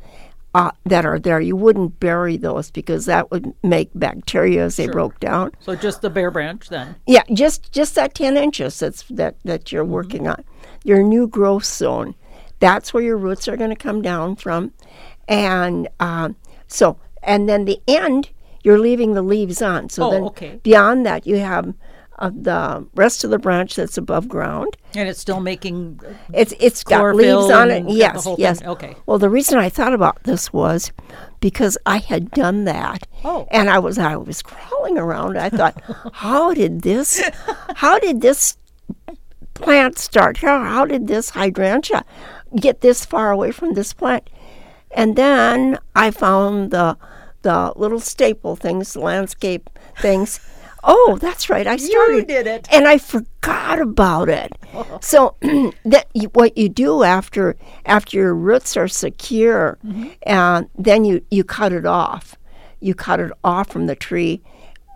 uh, 0.56 0.70
that 0.86 1.06
are 1.06 1.18
there 1.20 1.42
you 1.42 1.56
wouldn't 1.56 2.00
bury 2.00 2.38
those 2.38 2.70
because 2.70 3.06
that 3.08 3.32
would 3.32 3.52
make 3.64 3.90
bacteria 3.96 4.64
as 4.64 4.76
they 4.78 4.86
broke 4.88 5.20
down 5.20 5.52
So 5.60 5.76
just 5.76 6.02
the 6.02 6.10
bare 6.12 6.30
branch 6.32 6.70
then. 6.70 6.96
yeah, 7.08 7.24
just 7.34 7.72
just 7.72 7.96
that 7.96 8.14
ten 8.14 8.38
inches 8.38 8.78
that's 8.80 9.04
that 9.10 9.36
that 9.44 9.72
you're 9.72 9.84
working 9.84 10.28
on. 10.28 10.44
Your 10.84 11.02
new 11.04 11.28
growth 11.28 11.66
zone. 11.66 12.16
That's 12.60 12.94
where 12.94 13.04
your 13.04 13.18
roots 13.18 13.48
are 13.48 13.58
going 13.58 13.70
to 13.72 13.76
come 13.76 14.02
down 14.02 14.36
from, 14.38 14.72
and 15.28 15.88
um, 16.00 16.36
so 16.68 16.98
and 17.22 17.48
then 17.50 17.66
the 17.66 17.82
end 17.88 18.30
you're 18.64 18.80
leaving 18.80 19.14
the 19.14 19.22
leaves 19.22 19.62
on. 19.62 19.90
So 19.90 20.04
Oh, 20.08 20.12
then 20.12 20.24
okay. 20.24 20.60
beyond 20.64 21.06
that 21.06 21.28
you 21.28 21.38
have 21.38 21.74
uh, 22.20 22.32
the 22.34 22.88
rest 22.96 23.24
of 23.26 23.30
the 23.32 23.40
branch 23.40 23.76
that's 23.76 23.98
above 23.98 24.30
ground. 24.30 24.78
And 24.96 25.10
it's 25.10 25.20
still 25.20 25.42
making 25.42 26.00
It's 26.34 26.54
it's 26.60 26.84
got 26.84 27.16
leaves 27.16 27.52
on 27.52 27.72
it. 27.72 27.78
and 27.78 27.86
got 27.88 27.92
the 27.92 27.98
Yes, 27.98 28.28
yes. 28.38 28.60
thing. 28.60 28.68
Okay. 28.70 28.96
Well, 29.06 29.20
the 29.20 29.30
reason 29.30 29.58
I 29.58 29.68
thought 29.68 29.94
about 29.94 30.24
this 30.24 30.54
was 30.54 30.92
because 31.42 31.78
I 31.86 31.98
had 31.98 32.32
done 32.32 32.64
that, 32.66 33.06
Oh. 33.26 33.46
and 33.52 33.70
I 33.70 33.80
was 33.80 33.98
I 33.98 34.16
was 34.16 34.42
crawling 34.42 34.98
around. 34.98 35.38
I 35.38 35.50
thought, 35.50 35.82
how 36.14 36.54
did 36.54 36.82
this, 36.84 37.22
how 37.76 38.00
did 38.00 38.22
this 38.22 38.56
plant 39.54 39.98
start? 39.98 40.38
How 40.38 40.64
how 40.64 40.86
did 40.86 41.08
this 41.08 41.32
hydrangea 41.32 42.04
get 42.56 42.82
this 42.82 43.06
far 43.06 43.32
away 43.32 43.52
from 43.52 43.74
this 43.74 43.94
plant? 43.94 44.30
And 44.92 45.16
then 45.16 45.78
I 45.96 46.12
found 46.12 46.72
the 46.72 46.98
the 47.42 47.74
little 47.76 48.00
staple 48.00 48.56
things, 48.56 48.94
the 48.94 49.02
landscape 49.02 49.70
things. 50.00 50.40
Oh, 50.86 51.18
that's 51.22 51.50
right. 51.50 51.66
I 51.66 51.78
started 51.78 52.16
You 52.16 52.26
did 52.26 52.46
it. 52.46 52.68
and 52.70 52.90
I 52.90 52.98
forgot 52.98 53.80
about 53.80 54.28
it. 54.28 54.52
Oh. 54.74 55.00
So 55.02 55.38
that 55.86 56.08
you, 56.14 56.28
what 56.34 56.58
you 56.58 56.68
do 56.68 57.04
after 57.04 57.56
after 57.86 58.18
your 58.18 58.36
roots 58.36 58.76
are 58.76 58.90
secure, 58.90 59.78
mm-hmm. 59.86 60.10
and 60.24 60.70
then 60.78 61.06
you 61.06 61.26
you 61.32 61.46
cut 61.46 61.72
it 61.72 61.86
off. 61.86 62.36
You 62.82 62.94
cut 62.96 63.22
it 63.22 63.32
off 63.46 63.70
from 63.70 63.86
the 63.86 63.96
tree, 63.96 64.42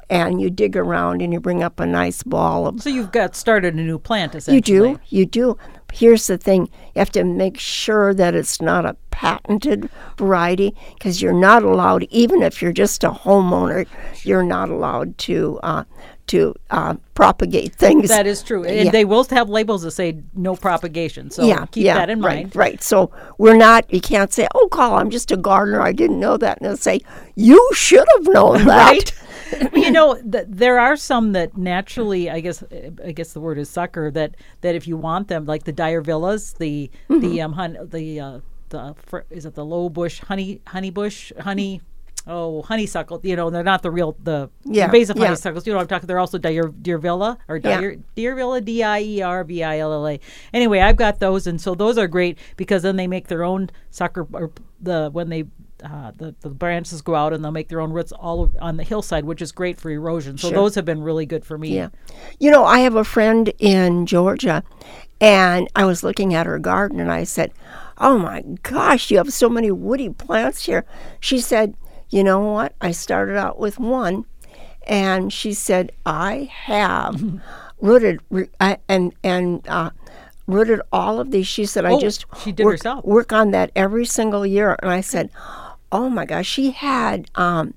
and 0.10 0.40
you 0.42 0.50
dig 0.50 0.78
around 0.78 1.22
and 1.22 1.34
you 1.34 1.40
bring 1.40 1.62
up 1.64 1.80
a 1.80 1.86
nice 1.86 2.24
ball 2.24 2.68
of 2.68 2.82
so 2.82 2.90
you've 2.90 3.12
got 3.12 3.36
started 3.36 3.74
a 3.74 3.78
new 3.78 4.00
plant 4.00 4.36
essentially. 4.36 4.90
you 4.90 4.96
do, 4.96 5.00
you 5.08 5.26
do. 5.26 5.58
Here's 5.94 6.28
the 6.28 6.38
thing: 6.38 6.64
you 6.96 7.00
have 7.00 7.12
to 7.12 7.24
make 7.24 7.58
sure 7.58 8.14
that 8.14 8.36
it's 8.36 8.62
not 8.62 8.86
a 8.86 8.96
patented 9.10 9.90
variety 10.18 10.76
because 10.94 11.22
you're 11.22 11.34
not 11.34 11.64
allowed, 11.64 12.04
even 12.12 12.42
if 12.44 12.62
you're 12.62 12.74
just 12.74 13.04
a 13.04 13.10
homeowner, 13.10 13.88
you're 14.24 14.44
not 14.44 14.70
allowed 14.70 15.18
to 15.20 15.60
uh, 15.64 15.84
to 16.28 16.54
uh, 16.72 16.96
propagate 17.16 17.74
things. 17.74 18.10
That 18.10 18.28
is 18.28 18.44
true. 18.44 18.64
And 18.66 18.86
Yeah. 18.86 18.92
they 18.92 19.06
will 19.06 19.24
have 19.24 19.50
labels 19.50 19.82
that 19.84 19.92
say 19.92 20.22
no 20.36 20.56
propagation. 20.56 21.32
So 21.32 21.46
yeah, 21.46 21.66
keep 21.68 21.86
yeah, 21.86 21.96
that 21.96 22.10
in 22.10 22.22
right, 22.22 22.44
mind. 22.44 22.56
Right. 22.56 22.84
So 22.84 23.10
we're 23.38 23.56
not. 23.58 23.92
You 23.92 24.02
can't 24.02 24.32
say, 24.32 24.48
"Oh, 24.54 24.68
Carl, 24.70 24.96
I'm 24.96 25.10
just 25.10 25.32
a 25.32 25.38
gardener. 25.38 25.82
I 25.82 25.94
didn't 25.94 26.20
know 26.20 26.38
that." 26.38 26.58
And 26.60 26.68
they'll 26.68 26.78
say, 26.78 27.00
"You 27.36 27.66
should 27.74 28.06
have 28.18 28.28
known 28.28 28.66
that." 28.66 28.92
Right? 28.92 29.14
you 29.74 29.92
know, 29.92 30.16
th- 30.16 30.46
there 30.48 30.80
are 30.80 30.96
some 30.96 31.32
that 31.34 31.56
naturally, 31.58 32.30
I 32.30 32.40
guess, 32.40 32.64
I 33.04 33.12
guess 33.12 33.34
the 33.34 33.40
word 33.40 33.58
is 33.58 33.70
sucker. 33.70 34.12
That 34.12 34.36
that 34.62 34.76
if 34.76 34.88
you 34.88 34.98
want 34.98 35.28
them, 35.28 35.46
like 35.46 35.64
the 35.64 35.74
Diervillas, 35.74 36.58
the 36.58 36.90
Mm-hmm. 37.10 37.20
the 37.22 37.42
um 37.42 37.54
hun- 37.54 37.78
the 37.90 38.20
uh, 38.20 38.40
the 38.70 38.96
fr- 38.98 39.20
is 39.30 39.46
it 39.46 39.56
the 39.56 39.66
low 39.66 39.90
bush 39.90 40.20
honey 40.20 40.62
honey 40.68 40.90
bush 40.92 41.32
honey. 41.40 41.82
Oh, 42.30 42.62
honeysuckle! 42.64 43.22
You 43.24 43.38
know 43.38 43.50
they're 43.50 43.64
not 43.64 43.84
the 43.84 43.90
real 43.92 44.18
the 44.22 44.50
Yeah, 44.66 44.86
invasive 44.86 45.16
yeah. 45.16 45.28
honeysuckles. 45.28 45.66
You 45.66 45.72
know 45.72 45.78
what 45.78 45.84
I'm 45.84 45.88
talking. 45.88 46.08
They're 46.08 46.20
also 46.20 46.38
Villa 46.98 47.38
or 47.48 47.56
Yeah. 47.56 47.80
Dyer 47.80 47.96
Deer 48.16 48.36
Villa 48.36 48.60
D 48.60 48.84
I 48.84 49.00
E 49.00 49.22
R 49.22 49.46
V 49.46 49.64
I 49.64 49.80
L 49.80 49.94
L 49.94 50.06
A. 50.06 50.20
Anyway, 50.54 50.82
I've 50.82 50.98
got 50.98 51.20
those, 51.20 51.48
and 51.48 51.62
so 51.62 51.74
those 51.74 51.98
are 51.98 52.08
great 52.08 52.38
because 52.58 52.82
then 52.84 52.98
they 52.98 53.08
make 53.08 53.28
their 53.30 53.46
own 53.46 53.70
sucker 53.92 54.28
or 54.34 54.52
the 54.82 55.10
when 55.14 55.30
they 55.30 55.46
uh, 55.84 56.12
the 56.16 56.36
the 56.42 56.50
branches 56.50 57.02
go 57.02 57.14
out 57.16 57.34
and 57.34 57.44
they'll 57.44 57.52
make 57.52 57.70
their 57.70 57.82
own 57.82 57.92
roots 57.92 58.12
all 58.12 58.52
on 58.60 58.78
the 58.78 58.84
hillside, 58.84 59.26
which 59.26 59.42
is 59.42 59.52
great 59.52 59.80
for 59.80 59.90
erosion. 59.92 60.38
So 60.38 60.50
Sure. 60.50 60.56
those 60.58 60.76
have 60.76 60.86
been 60.86 61.02
really 61.04 61.26
good 61.26 61.46
for 61.46 61.58
me. 61.58 61.76
Yeah. 61.76 61.90
You 62.40 62.50
know, 62.52 62.66
I 62.66 62.80
have 62.80 62.96
a 62.96 63.04
friend 63.04 63.52
in 63.60 64.06
Georgia, 64.06 64.64
and 65.22 65.68
I 65.76 65.86
was 65.86 66.04
looking 66.04 66.34
at 66.34 66.46
her 66.46 66.60
garden, 66.60 67.00
and 67.00 67.12
I 67.12 67.24
said, 67.24 67.52
Oh 68.00 68.18
my 68.18 68.42
gosh, 68.64 69.10
you 69.12 69.18
have 69.18 69.32
so 69.34 69.50
many 69.50 69.72
woody 69.72 70.10
plants 70.10 70.66
here. 70.66 70.86
She 71.20 71.40
said, 71.40 71.76
You 72.10 72.24
know 72.24 72.40
what? 72.40 72.74
I 72.82 72.92
started 72.92 73.38
out 73.38 73.60
with 73.60 73.80
one, 73.80 74.26
and 74.88 75.32
she 75.34 75.54
said, 75.54 75.92
I 76.06 76.50
have 76.54 77.22
rooted 77.82 78.20
I- 78.60 78.78
and, 78.88 79.14
and, 79.24 79.68
uh, 79.68 79.92
rooted 80.48 80.80
all 80.94 81.20
of 81.20 81.32
these. 81.32 81.46
She 81.46 81.66
said, 81.66 81.84
I 81.86 81.92
Oh, 81.92 82.00
just 82.00 82.26
she 82.42 82.54
did 82.54 82.64
work, 82.66 82.76
herself. 82.76 83.04
work 83.04 83.34
on 83.34 83.52
that 83.52 83.70
every 83.76 84.06
single 84.06 84.46
year. 84.46 84.78
And 84.82 84.90
I 84.90 85.02
said, 85.02 85.30
Oh 85.92 86.10
my 86.10 86.26
gosh, 86.26 86.48
she 86.48 86.72
had 86.72 87.30
um, 87.36 87.74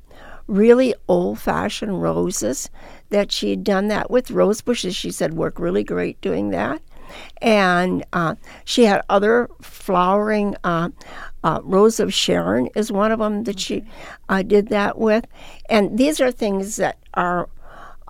really 0.46 0.94
old 1.09 1.38
fashioned 1.38 2.03
roses 2.03 2.70
that 3.11 3.31
she 3.31 3.51
had 3.51 3.64
done 3.64 3.88
that 3.88 4.11
with. 4.11 4.31
Rose 4.31 4.61
bushes, 4.61 4.96
she 4.96 5.11
said, 5.11 5.35
work 5.35 5.59
really 5.59 5.85
great 5.85 6.20
doing 6.20 6.51
that. 6.51 6.83
And 7.42 8.05
uh, 8.12 8.37
she 8.64 8.85
had 8.85 9.03
other 9.09 9.49
flowering. 9.61 10.57
Uh, 10.62 10.90
uh, 11.42 11.61
Rose 11.62 11.99
of 11.99 12.14
Sharon 12.14 12.68
is 12.77 12.92
one 12.92 13.11
of 13.11 13.18
them 13.18 13.44
that 13.44 13.59
she 13.59 13.85
uh, 14.29 14.42
did 14.42 14.68
that 14.68 14.99
with. 14.99 15.27
And 15.68 15.99
these 15.99 16.20
are 16.20 16.31
things 16.31 16.77
that 16.77 16.99
are 17.14 17.49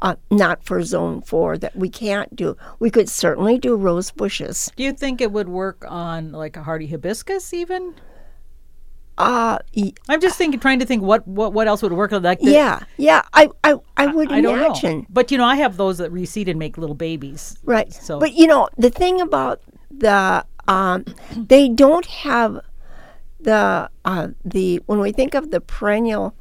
uh, 0.03 0.17
not 0.31 0.65
for 0.65 0.83
zone 0.83 1.21
four 1.23 1.59
that 1.59 1.77
we 1.77 1.89
can't 1.89 2.35
do. 2.35 2.57
We 2.79 2.91
could 2.91 3.09
certainly 3.09 3.59
do 3.59 3.77
rose 3.77 4.11
bushes. 4.11 4.71
Do 4.77 4.83
you 4.83 4.93
think 4.93 5.21
it 5.21 5.33
would 5.33 5.49
work 5.49 5.85
on 5.87 6.33
like 6.33 6.57
a 6.57 6.63
hardy 6.63 6.87
hibiscus 6.87 7.53
even? 7.53 7.95
Uh, 9.21 9.59
I'm 10.09 10.21
just 10.21 10.37
thinking, 10.39 10.59
trying 10.61 10.79
to 10.81 10.87
think 10.87 11.03
what 11.03 11.27
what, 11.29 11.53
what 11.53 11.69
else 11.69 11.83
would 11.83 11.93
work 11.93 12.13
on 12.13 12.23
like 12.23 12.41
the, 12.41 12.51
yeah, 12.53 12.81
yeah, 12.97 13.23
I, 13.35 13.49
I, 13.65 13.75
I 13.97 14.07
would 14.07 14.33
I 14.33 14.41
don't 14.41 14.59
imagine. 14.59 14.99
know. 15.01 15.07
But 15.11 15.31
you 15.31 15.39
know, 15.39 15.45
I 15.45 15.57
have 15.57 15.77
those 15.77 15.99
that 15.99 16.13
reseed 16.13 16.49
and 16.49 16.59
make 16.59 16.79
little 16.79 16.95
babies. 16.97 17.59
Right. 17.65 17.93
So- 17.93 18.19
but 18.19 18.33
you 18.33 18.47
know, 18.47 18.69
the 18.79 18.91
thing 18.91 19.21
about 19.21 19.61
the 19.91 20.45
um, 20.69 21.05
they 21.37 21.69
don't 21.69 22.07
have 22.07 22.61
the 23.41 23.91
uh, 24.05 24.29
the 24.45 24.81
when 24.87 25.01
we 25.01 25.13
think 25.13 25.35
of 25.35 25.51
the 25.51 25.61
perennial 25.61 26.35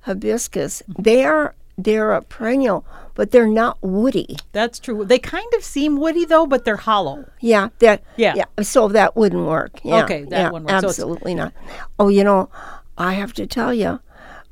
hibiscus, 0.00 0.82
they 0.98 1.24
are 1.24 1.54
they're 1.84 2.12
a 2.12 2.22
perennial, 2.22 2.84
but 3.14 3.30
they're 3.30 3.46
not 3.46 3.78
woody. 3.82 4.36
That's 4.52 4.78
true. 4.78 5.04
They 5.04 5.18
kind 5.18 5.46
of 5.56 5.62
seem 5.64 5.96
woody 5.98 6.24
though, 6.24 6.46
but 6.46 6.64
they're 6.64 6.76
hollow. 6.76 7.24
Yeah, 7.40 7.68
that 7.80 8.02
Yeah. 8.16 8.34
yeah. 8.36 8.62
So 8.62 8.88
that 8.88 9.16
wouldn't 9.16 9.46
work. 9.46 9.80
Yeah, 9.84 10.04
Okay, 10.04 10.24
that 10.24 10.30
yeah, 10.38 10.50
wouldn't 10.50 10.70
work. 10.70 10.80
So 10.80 10.88
Absolutely 10.88 11.34
not. 11.34 11.52
Oh, 11.98 12.08
you 12.08 12.24
know, 12.24 12.48
I 12.98 13.14
have 13.14 13.32
to 13.34 13.46
tell 13.46 13.72
you, 13.74 14.00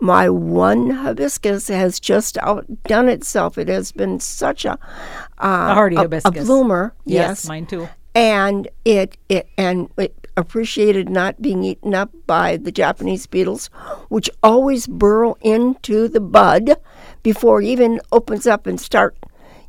my 0.01 0.29
one 0.29 0.91
hibiscus 0.91 1.69
has 1.69 1.99
just 1.99 2.39
outdone 2.39 3.09
itself. 3.09 3.59
It 3.59 3.69
has 3.69 3.91
been 3.93 4.21
such 4.21 4.65
a 4.65 4.73
uh, 4.73 4.77
A 5.71 5.75
hardy 5.75 5.97
a, 5.97 6.01
hibiscus. 6.01 6.43
a 6.43 6.45
bloomer. 6.47 6.95
Yes, 7.05 7.29
Yes, 7.45 7.49
mine 7.49 7.67
too. 7.67 7.89
and 8.15 8.69
it, 8.85 9.17
it 9.29 9.49
and 9.59 9.89
it 9.97 10.28
appreciated 10.39 11.09
not 11.09 11.43
being 11.43 11.63
eaten 11.65 11.95
up 11.95 12.11
by 12.27 12.57
the 12.57 12.73
Japanese 12.73 13.27
beetles, 13.27 13.67
which 14.09 14.31
always 14.43 14.87
burrow 14.87 15.37
into 15.41 16.09
the 16.09 16.21
bud 16.21 16.77
before 17.23 17.61
it 17.61 17.67
even 17.67 18.01
opens 18.13 18.47
up 18.47 18.67
and 18.67 18.81
start, 18.81 19.17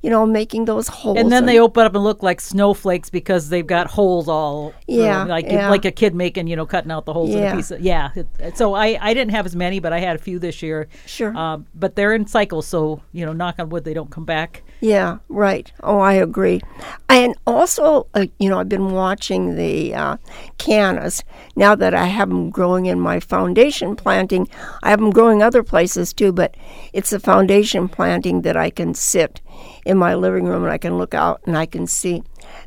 you 0.01 0.09
know, 0.09 0.25
making 0.25 0.65
those 0.65 0.87
holes. 0.87 1.17
And 1.17 1.31
then 1.31 1.43
in- 1.43 1.47
they 1.47 1.59
open 1.59 1.85
up 1.85 1.95
and 1.95 2.03
look 2.03 2.23
like 2.23 2.39
snowflakes 2.39 3.09
because 3.09 3.49
they've 3.49 3.67
got 3.67 3.87
holes 3.87 4.27
all. 4.27 4.73
Yeah, 4.87 5.19
them, 5.19 5.27
like 5.27 5.45
yeah. 5.45 5.69
like 5.69 5.85
a 5.85 5.91
kid 5.91 6.15
making 6.15 6.47
you 6.47 6.55
know 6.55 6.65
cutting 6.65 6.91
out 6.91 7.05
the 7.05 7.13
holes 7.13 7.31
in 7.31 7.39
Yeah. 7.39 7.53
a 7.53 7.55
piece. 7.55 7.71
Of, 7.71 7.81
yeah. 7.81 8.11
So 8.55 8.73
I 8.75 8.97
I 9.01 9.13
didn't 9.13 9.31
have 9.31 9.45
as 9.45 9.55
many, 9.55 9.79
but 9.79 9.91
I 9.91 9.99
had 9.99 10.15
a 10.15 10.19
few 10.19 10.39
this 10.39 10.61
year. 10.61 10.87
Sure. 11.05 11.35
Um, 11.35 11.65
but 11.73 11.95
they're 11.95 12.13
in 12.13 12.27
cycles, 12.27 12.67
so 12.67 13.01
you 13.11 13.25
know, 13.25 13.33
knock 13.33 13.55
on 13.59 13.69
wood, 13.69 13.83
they 13.83 13.93
don't 13.93 14.11
come 14.11 14.25
back. 14.25 14.63
Yeah, 14.81 15.17
right. 15.27 15.69
Oh, 15.83 15.99
I 15.99 16.13
agree. 16.13 16.61
And 17.09 17.35
also, 17.45 18.07
uh, 18.13 18.27
you 18.39 18.49
know, 18.49 18.59
I've 18.59 18.69
been 18.69 18.91
watching 18.91 19.55
the 19.57 19.93
uh, 19.93 20.17
cannas. 20.57 21.21
Now 21.57 21.75
that 21.75 21.93
I 21.93 22.05
have 22.05 22.29
them 22.29 22.49
growing 22.49 22.85
in 22.85 22.97
my 22.97 23.19
foundation 23.19 23.97
planting, 23.97 24.47
I 24.81 24.91
have 24.91 24.99
them 24.99 25.09
growing 25.11 25.43
other 25.43 25.63
places 25.63 26.13
too, 26.13 26.31
but 26.31 26.55
it's 26.93 27.11
a 27.11 27.19
foundation 27.19 27.89
planting 27.89 28.43
that 28.43 28.55
I 28.55 28.69
can 28.69 28.93
sit 28.93 29.41
in 29.85 29.97
my 29.97 30.15
living 30.15 30.45
room 30.45 30.63
and 30.63 30.71
I 30.71 30.77
can 30.77 30.97
look 30.97 31.13
out 31.13 31.41
and 31.45 31.57
I 31.57 31.65
can 31.65 31.85
see. 31.85 32.23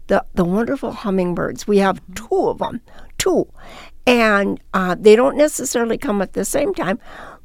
the 0.09 0.25
the 0.35 0.44
wonderful 0.44 0.92
hummingbirds. 0.92 1.66
We 1.68 1.79
have 1.79 2.01
two 2.14 2.48
of 2.48 2.59
them, 2.59 2.81
two, 3.18 3.48
and 4.07 4.61
uh, 4.75 4.96
they 4.98 5.16
don't 5.16 5.37
necessarily 5.37 5.98
come 5.98 6.22
at 6.22 6.35
the 6.35 6.44
same 6.44 6.75
time, 6.75 6.98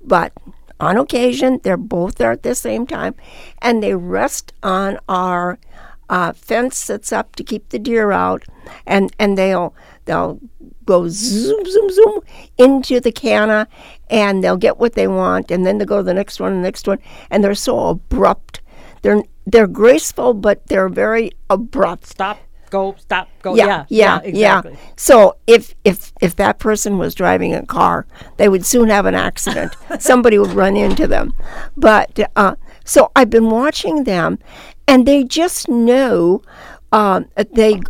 but 0.03 0.34
on 0.80 0.98
occasion 0.98 1.60
they're 1.63 1.78
both 1.78 2.16
there 2.16 2.32
at 2.32 2.44
the 2.44 2.56
same 2.56 2.86
time, 2.88 3.16
and 3.62 3.82
they 3.82 3.96
rest 3.96 4.54
on 4.63 5.00
our 5.08 5.60
uh, 6.10 6.32
fence 6.34 6.88
that's 6.88 7.12
up 7.12 7.36
to 7.36 7.44
keep 7.44 7.70
the 7.70 7.80
deer 7.80 8.12
out, 8.12 8.44
and 8.86 9.13
and 9.20 9.38
they'll 9.38 9.74
they'll 10.06 10.40
go 10.86 11.08
zoom 11.10 11.66
zoom 11.66 11.90
zoom 11.90 12.22
into 12.58 13.00
the 13.00 13.12
canna, 13.12 13.68
and 14.10 14.44
they'll 14.44 14.58
get 14.58 14.78
what 14.78 14.94
they 14.94 15.08
want, 15.08 15.52
and 15.52 15.66
then 15.66 15.78
they 15.78 15.86
go 15.86 15.98
to 15.98 16.04
the 16.04 16.13
next 16.13 16.40
one, 16.40 16.54
and 16.54 16.63
the 16.63 16.68
next 16.68 16.88
one, 16.88 17.00
and 17.30 17.44
they're 17.44 17.56
so 17.56 17.88
abrupt. 17.88 18.62
They're 19.02 19.24
they're 19.46 19.68
graceful, 19.68 20.34
but 20.34 20.68
they're 20.68 20.90
very 20.90 21.32
abrupt. 21.50 22.08
Stop, 22.08 22.38
go, 22.69 22.95
stop, 22.97 23.30
go. 23.41 23.56
Yeah, 23.56 23.65
Yeah, 23.65 23.86
yeah, 23.89 24.19
exactly. 24.23 24.71
yeah. 24.73 24.77
So 24.97 25.38
if 25.47 25.73
if 25.84 26.12
if 26.21 26.36
that 26.38 26.60
person 26.60 26.97
was 26.97 27.15
driving 27.15 27.53
a 27.53 27.65
car, 27.65 28.06
they 28.38 28.49
would 28.49 28.65
soon 28.65 28.89
have 28.89 29.06
an 29.06 29.15
accident. 29.15 29.75
Somebody 29.99 30.38
would 30.38 30.51
run 30.53 30.75
into 30.75 31.08
them. 31.08 31.34
But 31.75 32.19
uh, 32.36 32.56
so 32.84 33.12
I've 33.15 33.30
been 33.30 33.49
watching 33.49 34.03
them, 34.03 34.39
and 34.88 35.06
they 35.08 35.23
just 35.23 35.67
know. 35.69 36.41
Um, 36.93 37.25
they 37.51 37.82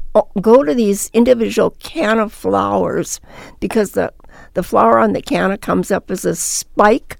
go 0.41 0.63
to 0.63 0.73
these 0.73 1.11
individual 1.13 1.69
canna 1.79 2.29
flowers 2.29 3.21
because 3.59 3.91
the 3.91 4.11
the 4.55 4.63
flower 4.63 4.97
on 4.97 5.13
the 5.13 5.21
canna 5.21 5.55
comes 5.55 5.91
up 5.91 6.09
as 6.09 6.25
a 6.25 6.35
spike, 6.35 7.17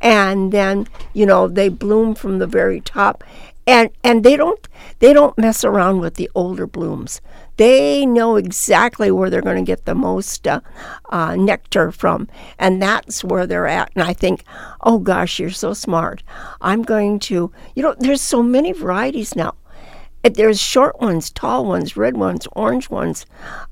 and 0.00 0.50
then 0.50 0.88
you 1.12 1.24
know 1.24 1.46
they 1.46 1.68
bloom 1.68 2.16
from 2.16 2.40
the 2.40 2.48
very 2.48 2.80
top 2.80 3.22
and 3.70 3.90
and 4.02 4.24
they 4.24 4.36
don't 4.36 4.68
they 4.98 5.12
don't 5.12 5.38
mess 5.38 5.64
around 5.64 6.00
with 6.00 6.14
the 6.14 6.30
older 6.34 6.66
blooms. 6.66 7.20
They 7.56 8.06
know 8.06 8.36
exactly 8.36 9.10
where 9.10 9.28
they're 9.28 9.42
going 9.42 9.64
to 9.64 9.70
get 9.70 9.84
the 9.84 9.94
most 9.94 10.46
uh, 10.46 10.60
uh, 11.10 11.36
nectar 11.36 11.92
from 11.92 12.28
and 12.58 12.80
that's 12.80 13.22
where 13.22 13.46
they're 13.46 13.66
at. 13.66 13.90
And 13.94 14.02
i 14.02 14.12
think 14.12 14.44
oh 14.82 14.98
gosh 14.98 15.38
you're 15.38 15.50
so 15.50 15.72
smart. 15.72 16.22
I'm 16.60 16.82
going 16.82 17.18
to 17.20 17.52
you 17.74 17.82
know 17.82 17.94
there's 17.98 18.22
so 18.22 18.42
many 18.42 18.72
varieties 18.72 19.36
now 19.36 19.54
there's 20.22 20.60
short 20.60 21.00
ones 21.00 21.30
tall 21.30 21.64
ones 21.64 21.96
red 21.96 22.16
ones 22.16 22.46
orange 22.52 22.90
ones 22.90 23.24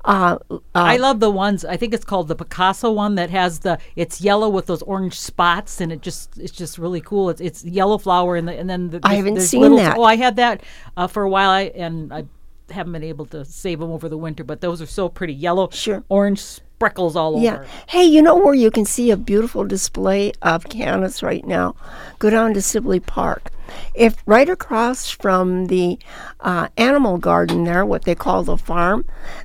uh, 0.05 0.37
uh, 0.49 0.57
I 0.73 0.97
love 0.97 1.19
the 1.19 1.29
ones. 1.29 1.63
I 1.65 1.77
think 1.77 1.93
it's 1.93 2.05
called 2.05 2.27
the 2.27 2.35
Picasso 2.35 2.91
one 2.91 3.15
that 3.15 3.29
has 3.29 3.59
the. 3.59 3.77
It's 3.95 4.21
yellow 4.21 4.49
with 4.49 4.65
those 4.65 4.81
orange 4.83 5.19
spots, 5.19 5.79
and 5.81 5.91
it 5.91 6.01
just 6.01 6.37
it's 6.37 6.51
just 6.53 6.77
really 6.77 7.01
cool. 7.01 7.29
It's 7.29 7.41
it's 7.41 7.63
yellow 7.65 7.97
flower, 7.97 8.35
and 8.35 8.47
the, 8.47 8.57
and 8.57 8.69
then 8.69 8.89
the, 8.89 8.99
I 9.03 9.15
haven't 9.15 9.41
seen 9.41 9.61
little- 9.61 9.77
that. 9.77 9.97
Oh, 9.97 10.03
I 10.03 10.15
had 10.15 10.37
that 10.37 10.63
uh, 10.97 11.07
for 11.07 11.23
a 11.23 11.29
while, 11.29 11.49
I 11.49 11.63
and 11.75 12.11
I 12.13 12.25
haven't 12.71 12.93
been 12.93 13.03
able 13.03 13.25
to 13.27 13.43
save 13.45 13.79
them 13.79 13.91
over 13.91 14.07
the 14.09 14.17
winter. 14.17 14.43
But 14.43 14.61
those 14.61 14.81
are 14.81 14.85
so 14.87 15.09
pretty. 15.09 15.33
Yellow, 15.33 15.69
Sure. 15.71 16.03
orange 16.09 16.59
sprinkles 16.79 17.17
all 17.17 17.35
over. 17.35 17.43
Yeah. 17.43 17.55
over. 17.55 17.67
Hey, 17.87 18.05
you 18.05 18.21
know 18.21 18.37
where 18.37 18.53
you 18.53 18.71
can 18.71 18.85
see 18.85 19.11
a 19.11 19.17
beautiful 19.17 19.65
display 19.65 20.31
of 20.41 20.69
cannas 20.69 21.21
right 21.21 21.45
now? 21.45 21.75
Go 22.19 22.29
down 22.29 22.53
to 22.53 22.61
Sibley 22.61 23.01
Park. 23.01 23.51
If 23.93 24.15
right 24.25 24.47
across 24.47 25.11
from 25.11 25.67
the 25.67 25.99
uh, 26.39 26.69
animal 26.77 27.17
garden 27.17 27.65
there, 27.65 27.85
what 27.85 28.03
they 28.05 28.15
call 28.15 28.43
the 28.43 28.55
farm, 28.55 29.03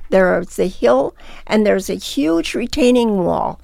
there's 0.09 0.57
a 0.57 0.67
hill 0.67 1.13
and 1.45 1.65
there's 1.65 1.89
a 1.89 1.95
huge 1.95 2.55
retaining 2.55 3.25
wall. 3.25 3.59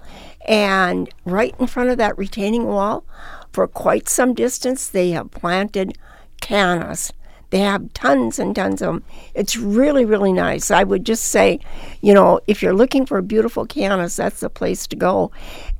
And 0.46 1.10
right 1.24 1.56
in 1.58 1.68
front 1.68 1.92
of 1.92 1.98
that 1.98 2.18
retaining 2.18 2.66
wall, 2.66 3.06
for 3.54 3.68
quite 3.68 4.10
some 4.10 4.34
distance, 4.34 4.90
they 4.90 5.12
have 5.12 5.32
planted 5.32 5.98
cannas. 6.42 7.14
They 7.52 7.60
have 7.60 7.94
tons 7.94 8.40
and 8.40 8.56
tons 8.56 8.82
of 8.82 8.88
them. 8.88 9.04
It's 9.36 9.56
really, 9.56 10.06
really 10.06 10.34
nice. 10.34 10.72
I 10.72 10.84
would 10.84 11.06
just 11.06 11.26
say, 11.26 11.60
you 12.02 12.14
know, 12.14 12.40
if 12.48 12.62
you're 12.62 12.74
looking 12.74 13.06
for 13.06 13.18
a 13.18 13.24
beautiful 13.24 13.66
cannas, 13.66 14.16
that's 14.16 14.40
the 14.40 14.50
place 14.50 14.88
to 14.88 14.96
go. 14.96 15.32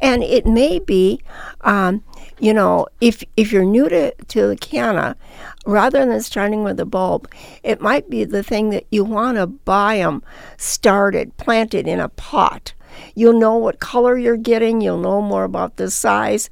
And 0.02 0.22
it 0.22 0.46
may 0.46 0.80
be, 0.80 1.22
um, 1.62 2.04
you 2.40 2.54
know, 2.54 2.88
if 3.00 3.24
if 3.38 3.52
you're 3.52 3.64
new 3.64 3.88
to, 3.88 4.14
to 4.14 4.48
the 4.48 4.58
canna, 4.58 5.16
rather 5.66 6.06
than 6.06 6.22
starting 6.22 6.64
with 6.64 6.80
a 6.80 6.86
bulb, 6.86 7.32
it 7.64 7.82
might 7.82 8.10
be 8.10 8.26
the 8.26 8.44
thing 8.44 8.70
that 8.72 8.86
you 8.92 9.04
want 9.06 9.38
to 9.38 9.48
buy 9.48 9.98
them 9.98 10.24
started, 10.58 11.36
planted 11.38 11.88
in 11.88 12.00
a 12.00 12.10
pot. 12.10 12.74
You'll 13.16 13.40
know 13.40 13.56
what 13.56 13.80
color 13.80 14.18
you're 14.18 14.36
getting. 14.36 14.82
You'll 14.82 15.00
know 15.00 15.22
more 15.22 15.46
about 15.46 15.78
the 15.78 15.90
size. 15.90 16.50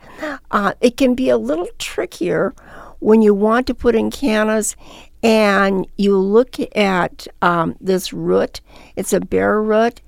Uh, 0.52 0.74
it 0.80 0.96
can 0.96 1.14
be 1.14 1.30
a 1.30 1.38
little 1.38 1.68
trickier 1.78 2.54
when 3.00 3.22
you 3.22 3.34
want 3.34 3.68
to 3.68 3.74
put 3.74 3.96
in 3.96 4.12
cannas 4.12 4.76
and 5.24 5.88
you 5.98 6.18
look 6.18 6.56
at 6.76 7.28
um, 7.42 7.76
this 7.82 8.14
root. 8.14 8.62
It's 8.96 9.14
a 9.14 9.20
bare 9.20 9.62
root, 9.62 10.02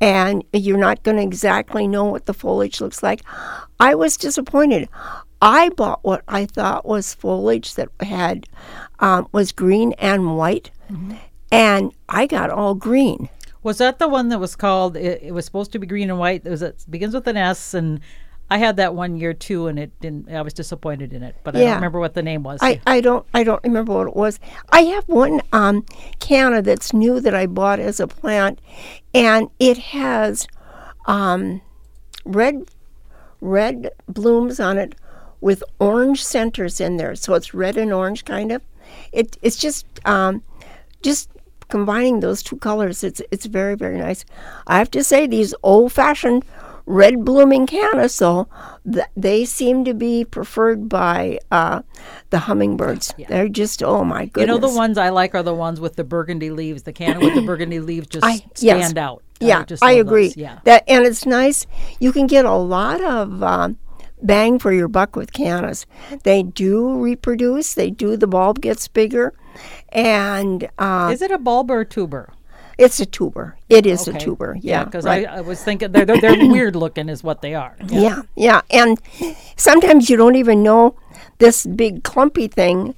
and 0.00 0.44
you're 0.52 0.78
not 0.78 1.02
going 1.02 1.16
to 1.18 1.22
exactly 1.22 1.86
know 1.86 2.04
what 2.04 2.26
the 2.26 2.34
foliage 2.34 2.80
looks 2.80 3.02
like. 3.02 3.22
I 3.78 3.94
was 3.94 4.16
disappointed. 4.16 4.88
I 5.40 5.68
bought 5.70 6.00
what 6.02 6.22
I 6.28 6.46
thought 6.46 6.86
was 6.86 7.14
foliage 7.14 7.74
that 7.74 7.88
had 8.00 8.46
um, 9.00 9.28
was 9.32 9.52
green 9.52 9.92
and 9.98 10.36
white, 10.36 10.70
and 11.52 11.92
I 12.08 12.26
got 12.26 12.50
all 12.50 12.74
green. 12.74 13.28
Was 13.62 13.78
that 13.78 13.98
the 13.98 14.08
one 14.08 14.28
that 14.28 14.38
was 14.38 14.56
called? 14.56 14.96
It, 14.96 15.22
it 15.22 15.32
was 15.32 15.44
supposed 15.44 15.72
to 15.72 15.78
be 15.78 15.86
green 15.86 16.08
and 16.08 16.18
white. 16.18 16.46
It 16.46 16.50
was 16.50 16.62
it 16.62 16.84
begins 16.88 17.14
with 17.14 17.26
an 17.26 17.36
S, 17.36 17.74
and 17.74 18.00
I 18.48 18.58
had 18.58 18.76
that 18.76 18.94
one 18.94 19.16
year 19.16 19.34
too, 19.34 19.66
and 19.66 19.78
it 19.78 19.98
didn't. 20.00 20.30
I 20.30 20.40
was 20.42 20.52
disappointed 20.52 21.12
in 21.12 21.22
it, 21.22 21.34
but 21.42 21.56
I 21.56 21.60
don't 21.60 21.74
remember 21.74 21.98
what 21.98 22.14
the 22.14 22.22
name 22.22 22.42
was. 22.44 22.60
I, 22.62 22.80
I 22.86 23.00
don't 23.00 23.26
I 23.34 23.42
don't 23.42 23.62
remember 23.64 23.92
what 23.92 24.06
it 24.06 24.16
was. 24.16 24.38
I 24.70 24.82
have 24.82 25.08
one 25.08 25.42
um, 25.52 25.84
canna 26.20 26.62
that's 26.62 26.92
new 26.92 27.20
that 27.20 27.34
I 27.34 27.46
bought 27.46 27.80
as 27.80 27.98
a 27.98 28.06
plant, 28.06 28.60
and 29.12 29.50
it 29.58 29.78
has 29.78 30.46
um, 31.06 31.60
red 32.24 32.70
red 33.40 33.90
blooms 34.08 34.60
on 34.60 34.78
it 34.78 34.94
with 35.40 35.62
orange 35.78 36.22
centers 36.22 36.80
in 36.80 36.96
there. 36.96 37.14
So 37.16 37.34
it's 37.34 37.52
red 37.52 37.76
and 37.76 37.92
orange 37.92 38.24
kind 38.24 38.52
of. 38.52 38.62
It 39.12 39.36
it's 39.42 39.56
just 39.56 39.86
um, 40.04 40.42
just 41.02 41.30
combining 41.68 42.20
those 42.20 42.42
two 42.44 42.56
colors. 42.56 43.02
It's 43.02 43.20
it's 43.32 43.46
very 43.46 43.74
very 43.74 43.98
nice. 43.98 44.24
I 44.66 44.78
have 44.78 44.90
to 44.92 45.02
say 45.02 45.26
these 45.26 45.52
old 45.64 45.92
fashioned 45.92 46.44
red 46.86 47.24
blooming 47.24 47.66
cannas 47.66 48.16
though 48.18 48.48
th- 48.90 49.06
they 49.16 49.44
seem 49.44 49.84
to 49.84 49.92
be 49.92 50.24
preferred 50.24 50.88
by 50.88 51.38
uh, 51.50 51.82
the 52.30 52.38
hummingbirds. 52.40 53.12
They're 53.28 53.48
just 53.48 53.82
oh 53.82 54.04
my 54.04 54.26
goodness. 54.26 54.40
you 54.40 54.46
know 54.60 54.68
the 54.68 54.74
ones 54.74 54.96
I 54.96 55.08
like 55.10 55.34
are 55.34 55.42
the 55.42 55.54
ones 55.54 55.80
with 55.80 55.96
the 55.96 56.04
burgundy 56.04 56.50
leaves. 56.50 56.84
The 56.84 56.92
can 56.92 57.18
with 57.20 57.34
the 57.34 57.42
burgundy 57.46 57.80
leaves 57.80 58.06
just 58.06 58.24
I- 58.24 58.36
stand 58.54 58.60
yes. 58.60 58.96
out. 58.96 59.22
Yeah, 59.38 59.64
just 59.64 59.82
I 59.82 59.92
agree. 59.92 60.28
those, 60.28 60.36
Yeah. 60.38 60.60
That 60.64 60.84
and 60.88 61.04
it's 61.04 61.26
nice. 61.26 61.66
You 62.00 62.10
can 62.12 62.26
get 62.26 62.46
a 62.46 62.54
lot 62.54 63.02
of 63.04 63.42
um, 63.42 63.78
bang 64.22 64.58
for 64.58 64.72
your 64.72 64.88
buck 64.88 65.14
with 65.14 65.32
cannas. 65.34 65.84
They 66.22 66.42
do 66.42 66.98
reproduce. 67.02 67.74
They 67.74 67.90
do. 67.90 68.16
The 68.16 68.26
bulb 68.26 68.62
gets 68.62 68.88
bigger, 68.88 69.34
and 69.90 70.68
uh, 70.78 71.10
Is 71.12 71.20
it 71.20 71.30
a 71.30 71.38
bulb 71.38 71.70
or 71.70 71.80
a 71.80 71.84
tuber? 71.84 72.32
It's 72.78 73.00
a 73.00 73.06
tuber. 73.06 73.56
It 73.68 73.86
is 73.86 74.06
a 74.06 74.12
tuber. 74.12 74.56
Yeah, 74.60 74.84
because 74.84 75.04
right. 75.04 75.26
I, 75.26 75.38
I 75.38 75.40
was 75.40 75.62
thinking 75.62 75.92
they're 75.92 76.04
they're, 76.04 76.20
they're 76.20 76.48
weird 76.50 76.76
looking, 76.76 77.08
is 77.08 77.24
what 77.24 77.40
they 77.40 77.54
are. 77.54 77.76
Yeah, 77.88 78.22
yeah. 78.34 78.60
And 78.70 79.00
sometimes 79.56 80.10
you 80.10 80.16
don't 80.16 80.36
even 80.36 80.62
know 80.62 80.96
this 81.38 81.66
big 81.66 82.04
clumpy 82.04 82.48
thing. 82.48 82.94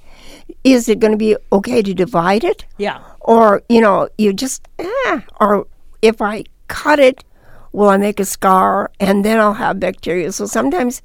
Is 0.64 0.88
it 0.88 0.98
going 0.98 1.12
to 1.12 1.18
be 1.18 1.36
okay 1.52 1.82
to 1.82 1.94
divide 1.94 2.42
it? 2.42 2.66
Yeah. 2.76 3.02
Or, 3.20 3.62
you 3.68 3.80
know, 3.80 4.08
you 4.18 4.32
just, 4.32 4.66
eh. 4.78 5.20
Or 5.40 5.66
if 6.02 6.20
I 6.20 6.44
cut 6.66 6.98
it, 6.98 7.22
will 7.72 7.88
I 7.88 7.96
make 7.96 8.18
a 8.18 8.24
scar 8.24 8.90
and 8.98 9.24
then 9.24 9.38
I'll 9.38 9.54
have 9.54 9.78
bacteria? 9.78 10.32
So 10.32 10.46
sometimes 10.46 11.02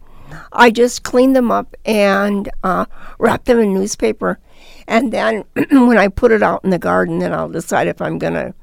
I 0.51 0.71
just 0.71 1.03
clean 1.03 1.33
them 1.33 1.51
up 1.51 1.75
and 1.85 2.49
uh, 2.63 2.85
wrap 3.19 3.45
them 3.45 3.59
in 3.59 3.73
newspaper. 3.73 4.39
And 4.87 5.13
then 5.13 5.43
when 5.71 5.97
I 5.97 6.07
put 6.07 6.31
it 6.31 6.41
out 6.41 6.63
in 6.63 6.71
the 6.71 6.79
garden, 6.79 7.19
then 7.19 7.33
I'll 7.33 7.49
decide 7.49 7.87
if 7.87 8.01
I'm 8.01 8.17
going 8.17 8.33
to 8.33 8.53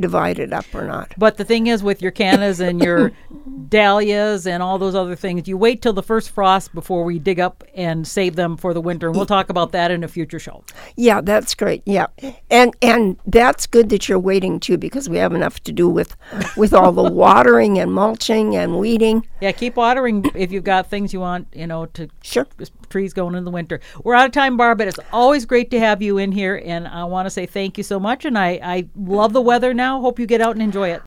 divide 0.00 0.38
it 0.38 0.52
up 0.52 0.66
or 0.74 0.86
not. 0.86 1.12
But 1.16 1.36
the 1.36 1.44
thing 1.44 1.66
is, 1.66 1.82
with 1.82 2.02
your 2.02 2.10
cannas 2.10 2.60
and 2.60 2.82
your 2.82 3.12
dahlias 3.68 4.46
and 4.46 4.62
all 4.62 4.78
those 4.78 4.94
other 4.94 5.16
things, 5.16 5.48
you 5.48 5.56
wait 5.56 5.82
till 5.82 5.92
the 5.92 6.02
first 6.02 6.30
frost 6.30 6.74
before 6.74 7.04
we 7.04 7.18
dig 7.18 7.40
up 7.40 7.64
and 7.74 8.06
save 8.06 8.36
them 8.36 8.56
for 8.56 8.74
the 8.74 8.80
winter. 8.80 9.08
And 9.08 9.16
we'll 9.16 9.26
talk 9.26 9.50
about 9.50 9.72
that 9.72 9.90
in 9.90 10.04
a 10.04 10.08
future 10.08 10.38
show. 10.38 10.64
Yeah, 10.96 11.20
that's 11.20 11.54
great. 11.54 11.82
Yeah, 11.86 12.06
and 12.50 12.74
and 12.82 13.18
that's 13.26 13.66
good 13.66 13.88
that 13.90 14.08
you're 14.08 14.18
waiting 14.18 14.60
too 14.60 14.78
because 14.78 15.08
we 15.08 15.18
have 15.18 15.32
enough 15.32 15.60
to 15.64 15.72
do 15.72 15.88
with 15.88 16.16
with 16.56 16.72
all 16.72 16.92
the 16.92 17.02
watering 17.12 17.78
and 17.78 17.92
mulching 17.92 18.56
and 18.56 18.78
weeding. 18.78 19.26
Yeah, 19.40 19.52
keep 19.52 19.76
watering 19.76 20.30
if 20.34 20.52
you've 20.52 20.64
got 20.64 20.88
things 20.88 21.12
you 21.12 21.20
want, 21.20 21.48
you 21.52 21.66
know, 21.66 21.86
to 21.86 22.08
Sure. 22.22 22.46
Trees 22.88 23.12
going 23.12 23.34
in 23.34 23.44
the 23.44 23.50
winter. 23.50 23.80
We're 24.04 24.14
out 24.14 24.26
of 24.26 24.32
time, 24.32 24.56
Barb, 24.56 24.78
but 24.78 24.88
it's 24.88 24.98
always 25.12 25.44
great 25.46 25.70
to 25.72 25.80
have 25.80 26.02
you 26.02 26.18
in 26.18 26.32
here. 26.32 26.62
And 26.64 26.86
I 26.88 27.04
want 27.04 27.26
to 27.26 27.30
say 27.30 27.46
thank 27.46 27.78
you 27.78 27.84
so 27.84 27.98
much. 28.00 28.24
And 28.24 28.38
I, 28.38 28.60
I 28.62 28.88
love 28.96 29.32
the 29.32 29.40
weather 29.40 29.74
now. 29.74 30.00
Hope 30.00 30.18
you 30.18 30.26
get 30.26 30.40
out 30.40 30.52
and 30.52 30.62
enjoy 30.62 30.90
it. 30.90 31.02